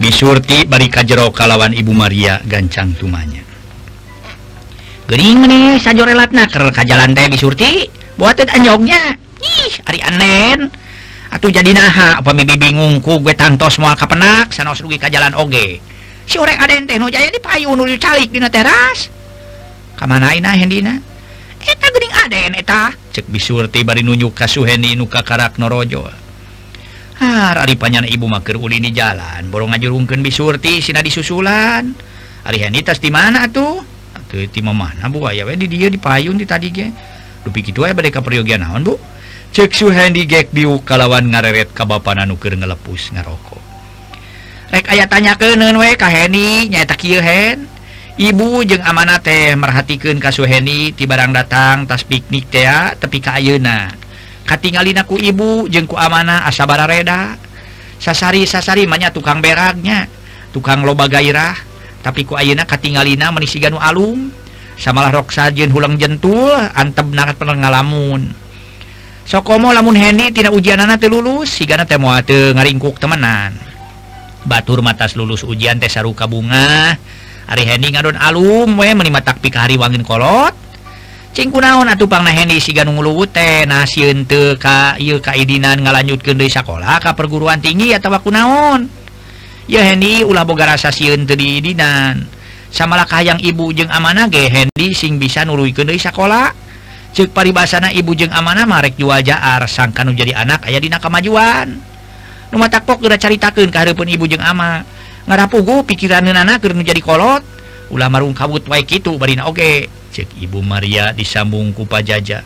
Bisurti 0.00 0.64
bari 0.64 0.88
kajero 0.88 1.28
kalawan 1.28 1.76
Ibu 1.76 1.92
Maria 1.92 2.40
gancang 2.48 2.96
tumanya. 2.96 3.44
Gering 5.04 5.44
nih 5.44 5.76
sajorelatna 5.76 6.48
keur 6.48 6.72
ka 6.72 6.88
jalan 6.88 7.12
teh 7.12 7.28
Bisurti, 7.28 7.84
buat 8.16 8.40
anjognya. 8.40 9.20
Ih, 9.44 9.72
ari 9.84 10.00
anen. 10.00 10.72
Atuh 11.30 11.50
jadi 11.54 11.70
naha 11.70 12.18
pemibi 12.26 12.58
bingungku 12.58 13.22
gue 13.22 13.34
tantos 13.38 13.78
mual 13.78 13.94
kapenak 13.94 14.50
sanos 14.50 14.82
rugi 14.82 14.98
ka 14.98 15.06
jalan 15.06 15.30
oge. 15.38 15.78
Si 16.26 16.38
orek 16.38 16.58
ada 16.58 16.74
teh 16.74 16.98
nu 16.98 17.06
jaya 17.06 17.30
di 17.30 17.38
payung 17.38 17.78
nu 17.78 17.86
calik 17.94 18.34
dina 18.34 18.50
teras. 18.50 19.06
Kamanain 19.94 20.42
ah 20.42 20.58
hendina? 20.58 20.98
Eta 21.60 21.86
geuning 21.92 22.14
aden 22.26 22.52
eta. 22.58 22.90
Cek 23.14 23.30
bisurti 23.30 23.86
bari 23.86 24.02
nunjuk 24.02 24.34
ka 24.34 24.50
Suhendi 24.50 24.98
nu 24.98 25.06
ka 25.06 25.22
karak 25.22 25.54
norojo. 25.60 26.08
Har 27.20 27.56
ari 27.62 27.76
panyana 27.76 28.08
ibu 28.08 28.24
maker 28.24 28.56
uli 28.56 28.80
di 28.80 28.96
jalan, 28.96 29.52
borong 29.52 29.76
ngajurungkeun 29.76 30.24
bisurti 30.24 30.80
sina 30.80 31.04
disusulan. 31.04 31.84
Ari 32.48 32.58
Hendi 32.64 32.80
tas 32.80 32.96
di 32.96 33.12
mana 33.12 33.44
atuh? 33.44 33.76
Atuh 34.16 34.48
ti 34.48 34.64
mana 34.64 35.06
bu 35.12 35.28
aya 35.28 35.44
we 35.44 35.54
di 35.54 35.68
dieu 35.68 35.92
di 35.92 36.00
payun 36.00 36.40
di 36.40 36.48
tadi 36.48 36.72
ge. 36.72 36.88
Dupi 37.44 37.60
kitu 37.60 37.84
aya 37.84 37.92
bade 37.92 38.08
ka 38.08 38.24
peryogian 38.24 38.64
naon 38.64 38.82
bu? 38.82 38.96
Ceksu 39.50 39.90
Hendy 39.90 40.30
Jack 40.30 40.54
diu 40.54 40.78
kalawan 40.86 41.26
ngareret 41.26 41.74
kabapan 41.74 42.22
anu 42.22 42.38
keur 42.38 42.54
ngelepus 42.54 43.10
ngarokok. 43.10 43.58
Rek 44.70 44.86
aya 44.94 45.10
tanya 45.10 45.34
ke 45.34 45.58
we 45.58 45.90
ka 45.98 46.06
Hendy 46.06 46.70
nyaeta 46.70 46.94
kieu 46.94 47.18
Hen. 47.18 47.66
Ibu 48.14 48.62
jeung 48.62 48.86
amanah 48.86 49.18
teh 49.18 49.58
merhatikeun 49.58 50.22
ka 50.22 50.30
Suheni 50.30 50.94
ti 50.94 51.02
barang 51.02 51.34
datang 51.34 51.82
tas 51.82 52.06
piknik 52.06 52.46
teh 52.46 52.94
tepi 52.94 53.18
ka 53.18 53.42
ayeuna. 53.42 53.90
Katingalina 54.46 55.02
ku 55.02 55.18
ibu 55.18 55.66
jeung 55.66 55.90
ku 55.90 55.98
amanah 55.98 56.46
asabara 56.46 56.86
reda. 56.86 57.34
Sasari-sasari 57.98 58.86
manya 58.86 59.10
tukang 59.10 59.42
beragnya, 59.42 60.08
tukang 60.54 60.86
loba 60.86 61.04
gairah, 61.10 61.52
tapi 62.06 62.22
ku 62.22 62.38
ayeuna 62.38 62.70
katingalina 62.70 63.34
menisi 63.34 63.58
ganu 63.58 63.82
alum. 63.82 64.30
Samalah 64.78 65.10
rok 65.10 65.34
sajen 65.34 65.74
hulang 65.74 65.98
jentul 65.98 66.54
antep 66.54 67.10
narat 67.10 67.36
ngalamun 67.36 68.39
sokomo 69.30 69.70
lamun 69.70 69.94
Hendy 69.94 70.34
tidak 70.34 70.50
ujianana 70.50 70.98
telulus 70.98 71.54
sigana 71.54 71.86
temoate 71.86 72.50
ngaringkuk 72.50 72.98
temenan. 72.98 73.54
Batur 74.42 74.82
matas 74.82 75.14
lulus 75.14 75.46
ujian 75.46 75.78
Tesaruka 75.78 76.26
bunga 76.26 76.98
hari 77.46 77.62
Hendy 77.62 77.94
ngadon 77.94 78.18
alum 78.18 78.74
we 78.74 78.90
menima 78.90 79.22
takpik 79.22 79.54
hari 79.54 79.78
wangin 79.78 80.02
kolot. 80.02 80.50
Cingku 81.30 81.62
naon 81.62 81.86
atuh 81.86 82.10
pangna 82.10 82.34
si 82.34 82.74
sigan 82.74 82.90
nguluwut 82.90 83.30
teh 83.30 83.62
nasieun 83.70 84.26
teu 84.26 84.58
ka 84.58 84.98
ieu 84.98 85.22
kaidinan 85.22 85.78
ngalanjutkeun 85.78 86.34
deui 86.34 86.50
sakola 86.50 86.98
ka 86.98 87.14
perguruan 87.14 87.62
tinggi 87.62 87.94
atau 87.94 88.10
atawa 88.10 88.18
kunaon. 88.26 88.80
Ya 89.70 89.86
Hendy 89.86 90.26
ulah 90.26 90.42
boga 90.42 90.74
rasa 90.74 90.90
sieun 90.90 91.30
teu 91.30 91.38
diidinan. 91.38 92.26
Samalah 92.74 93.06
kahayang 93.06 93.38
ibu 93.38 93.70
jeung 93.70 93.94
amanah 93.94 94.26
ge 94.26 94.50
Hendy 94.50 94.90
sing 94.90 95.22
bisa 95.22 95.46
nuluikeun 95.46 95.86
deui 95.86 96.02
sakola? 96.02 96.69
cek 97.10 97.34
paribasana 97.34 97.90
ibu 97.90 98.14
jeng 98.14 98.30
amanah 98.30 98.66
marek 98.66 98.94
jual 98.94 99.20
jaar. 99.22 99.66
Sangkan 99.66 100.14
jadi 100.14 100.34
anak 100.38 100.66
aya 100.66 100.78
dina 100.78 101.02
kemajuan 101.02 101.90
rumah 102.50 102.66
takpok 102.66 103.06
udah 103.06 103.18
caritakeun 103.18 103.70
kahareupeun 103.70 104.10
ibu 104.10 104.26
jeng 104.26 104.42
ama. 104.42 104.82
Ngarapugu 105.30 105.86
pikiran 105.86 106.26
anak 106.26 106.62
keur 106.62 106.74
jadi 106.74 106.98
kolot. 107.02 107.42
Ulah 107.90 108.06
marung 108.06 108.34
kabut 108.34 108.62
wae 108.70 108.86
kitu 108.86 109.18
barina 109.18 109.50
oke 109.50 109.58
okay. 109.58 109.76
cek 110.14 110.38
ibu 110.38 110.62
Maria 110.62 111.10
disambung 111.10 111.74
ku 111.74 111.86
pajaja. 111.86 112.42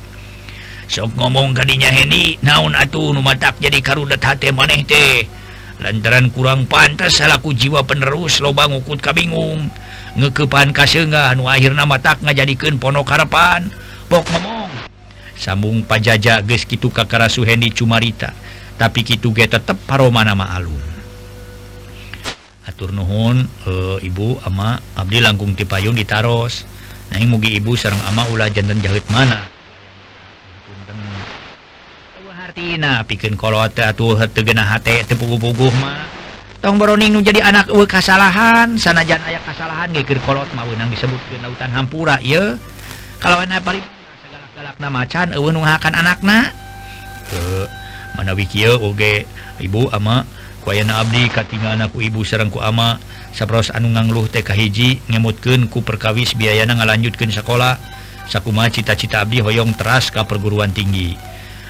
Sok 0.89 1.17
ngomong 1.17 1.57
kadinya 1.57 1.89
Heni 1.89 2.41
naon 2.45 2.77
atuh 2.77 3.13
nu 3.13 3.21
matak 3.25 3.57
jadi 3.61 3.81
karudat 3.85 4.21
hate 4.25 4.53
maneh 4.53 4.85
teh. 4.85 5.25
Lantaran 5.85 6.33
kurang 6.33 6.65
pantas 6.65 7.21
salahku 7.21 7.53
jiwa 7.53 7.85
penerus 7.85 8.41
lobang 8.41 8.73
ngukut 8.73 9.05
kabingung 9.05 9.69
ngekepan 10.15 10.71
kasengan 10.71 11.35
nu 11.37 11.51
akhirna 11.51 11.85
matak 11.85 12.23
ngajadikeun 12.23 12.79
pono 12.79 13.03
karapan 13.03 13.69
Bok 14.15 14.31
ngomong 14.31 14.71
sambung 15.35 15.83
pajaja 15.83 16.39
guys 16.39 16.63
gitu 16.63 16.87
kakara 16.87 17.27
Suhendi 17.27 17.75
Cumarita 17.75 18.31
tapi 18.79 19.03
gitu 19.03 19.35
ge 19.35 19.51
tetep 19.51 19.75
paro 19.91 20.07
mana 20.15 20.39
maalum 20.39 20.95
atur 22.63 22.95
nuhun 22.95 23.43
e, 23.67 23.71
ibu 24.07 24.39
ama 24.47 24.81
Abdi 24.97 25.21
langkung 25.21 25.53
tipayun 25.55 25.95
ditaros. 25.95 26.67
Naing 27.13 27.31
mugi 27.31 27.55
ibu 27.61 27.77
sarang 27.77 28.01
ama 28.09 28.25
ulah 28.33 28.49
jantan 28.51 28.81
jahit 28.81 29.05
mana. 29.13 29.47
Hartina 32.35 33.01
bikin 33.09 33.41
kalau 33.41 33.63
atuh 33.65 34.21
tegena 34.29 34.65
hati 34.65 35.01
tepugu-puguh 35.07 35.73
mah. 35.81 36.05
Tong 36.61 36.77
beroning 36.81 37.13
nu 37.13 37.21
jadi 37.21 37.45
anak 37.45 37.73
uwe 37.73 37.85
kasalahan 37.85 38.77
sanajan 38.81 39.21
ayah 39.29 39.41
kasalahan 39.45 39.93
geger 39.93 40.21
kolot 40.25 40.49
mau 40.57 40.69
nang 40.77 40.89
disebut 40.89 41.21
ke 41.29 41.37
lautan 41.41 41.69
hampura 41.73 42.17
ya 42.25 42.57
kalau 43.21 43.41
anak 43.41 43.65
paling 43.65 43.85
anakaknya 44.65 44.89
macan 44.89 45.29
akan 45.37 45.93
anakaknya 45.93 46.39
manawi 48.17 48.49
Oge. 48.81 49.29
Ibu 49.61 49.93
ama 49.93 50.25
Kuana 50.65 51.05
Abdi 51.05 51.29
katingal 51.29 51.77
anakku 51.77 52.01
ibu 52.01 52.25
Serengku 52.25 52.65
ama. 52.65 52.97
Sapros 53.37 53.69
anu 53.69 53.93
ngangluh 53.93 54.25
TK 54.33 54.49
hiji 54.57 55.05
ngemutken 55.13 55.69
ku 55.69 55.85
perkawis 55.85 56.33
biayana 56.33 56.81
ngalanjutkan 56.81 57.29
sekolah 57.29 57.77
sakuma 58.25 58.65
cita-cita 58.73 59.21
Abdi 59.21 59.45
hoyong 59.45 59.77
teras 59.77 60.09
ke 60.09 60.25
perguruan 60.25 60.73
tinggi. 60.73 61.13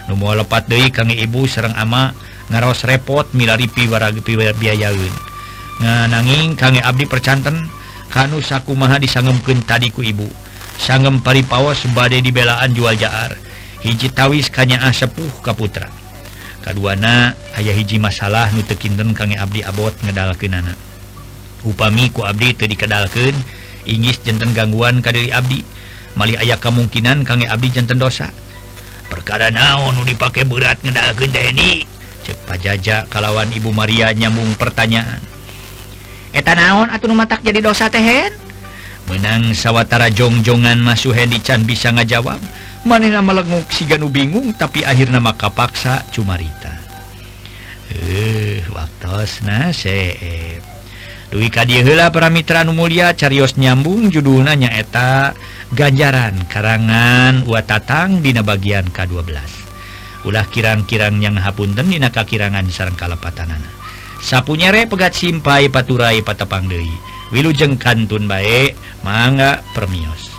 Nomor 0.06 0.46
lepat 0.46 0.70
Dei 0.70 0.94
kang 0.94 1.10
ibu 1.10 1.50
Sereng 1.50 1.74
ama 1.74 2.14
ngaros 2.46 2.86
repot 2.86 3.26
milari 3.34 3.66
warapi 3.66 4.38
biayaun 4.38 5.14
ngananging 5.82 6.54
kang 6.54 6.78
Abdi 6.78 7.10
percanten 7.10 7.66
Hanu 8.14 8.38
Sakumaha 8.38 9.02
disangemken 9.02 9.66
tadiku 9.66 10.06
ibu. 10.06 10.30
sanggem 10.78 11.22
pari 11.22 11.44
badai 11.46 12.20
dibelaan 12.24 12.72
jual 12.74 12.96
Jaar. 12.98 13.36
Hiji 13.84 14.08
tawis 14.08 14.48
kanya 14.48 14.80
asepuh 14.88 15.44
Kaputra 15.44 15.92
kaduana 16.64 17.36
ayah 17.60 17.76
hiji 17.76 18.00
masalah 18.00 18.48
nutekinten 18.56 19.12
kangge 19.12 19.36
Abdi 19.36 19.60
Abbot 19.60 19.92
ngedalkenana 20.00 20.72
upami 21.68 22.08
ku 22.08 22.24
Abdi 22.24 22.56
itu 22.56 22.64
dikedalken 22.64 23.36
Inggris 23.84 24.24
jenten 24.24 24.56
gangguan 24.56 25.04
kadiri 25.04 25.28
Abdi. 25.28 25.60
Mali 26.16 26.40
ayah 26.40 26.56
kemungkinan 26.56 27.28
kangge 27.28 27.44
Abdi 27.44 27.68
jenten 27.68 28.00
dosa. 28.00 28.32
Perkara 29.12 29.52
naon 29.52 30.00
dipakai 30.08 30.48
berat 30.48 30.80
ngedalken 30.80 31.28
ini 31.52 31.84
cek 32.24 32.48
pajaja 32.48 33.04
kalawan 33.12 33.52
Ibu 33.52 33.68
Maria 33.76 34.08
nyambung 34.16 34.56
pertanyaan. 34.56 35.20
Eta 36.32 36.56
naon 36.56 36.88
atau 36.88 37.12
numatak 37.12 37.44
jadi 37.44 37.60
dosa 37.60 37.92
tehen 37.92 38.32
menang 39.10 39.52
sawwatara 39.52 40.08
jongjongan 40.12 40.80
Mas 40.80 41.04
Suhedi 41.04 41.40
Chan 41.40 41.64
bisa 41.64 41.92
ngajawab. 41.92 42.40
Manina 42.84 43.24
melenguk 43.24 43.64
si 43.72 43.88
ganu 43.88 44.12
bingung 44.12 44.52
tapi 44.52 44.84
akhir 44.84 45.08
nama 45.08 45.32
kapaksa 45.32 46.04
cumarita 46.12 46.76
eh 47.88 48.60
waktu 48.68 49.72
Duwikadila 51.32 52.12
para 52.12 52.28
Mitra 52.28 52.62
Mulia 52.68 53.16
Carios 53.16 53.56
nyambung 53.56 54.12
judulnya 54.12 54.68
eta 54.68 55.32
ganjaran 55.72 56.44
karangan 56.46 57.48
watatang 57.48 58.20
Dina 58.20 58.44
bagian 58.44 58.92
K12 58.92 59.32
ulah 60.28 60.46
kirang-kirang 60.52 61.24
yang 61.24 61.40
hapunten 61.40 61.88
Dina 61.88 62.12
kakirangan 62.12 62.68
sarang 62.68 63.00
kalepatan 63.00 63.48
anak 63.48 63.72
sapunyare 64.20 64.84
pegat 64.84 65.16
simpai 65.16 65.72
paturai 65.72 66.20
patapang 66.20 66.68
Dewi 66.68 67.13
wilujeng 67.32 67.78
Kantun 67.78 68.26
baik 68.26 68.76
manga 69.06 69.62
permios. 69.72 70.34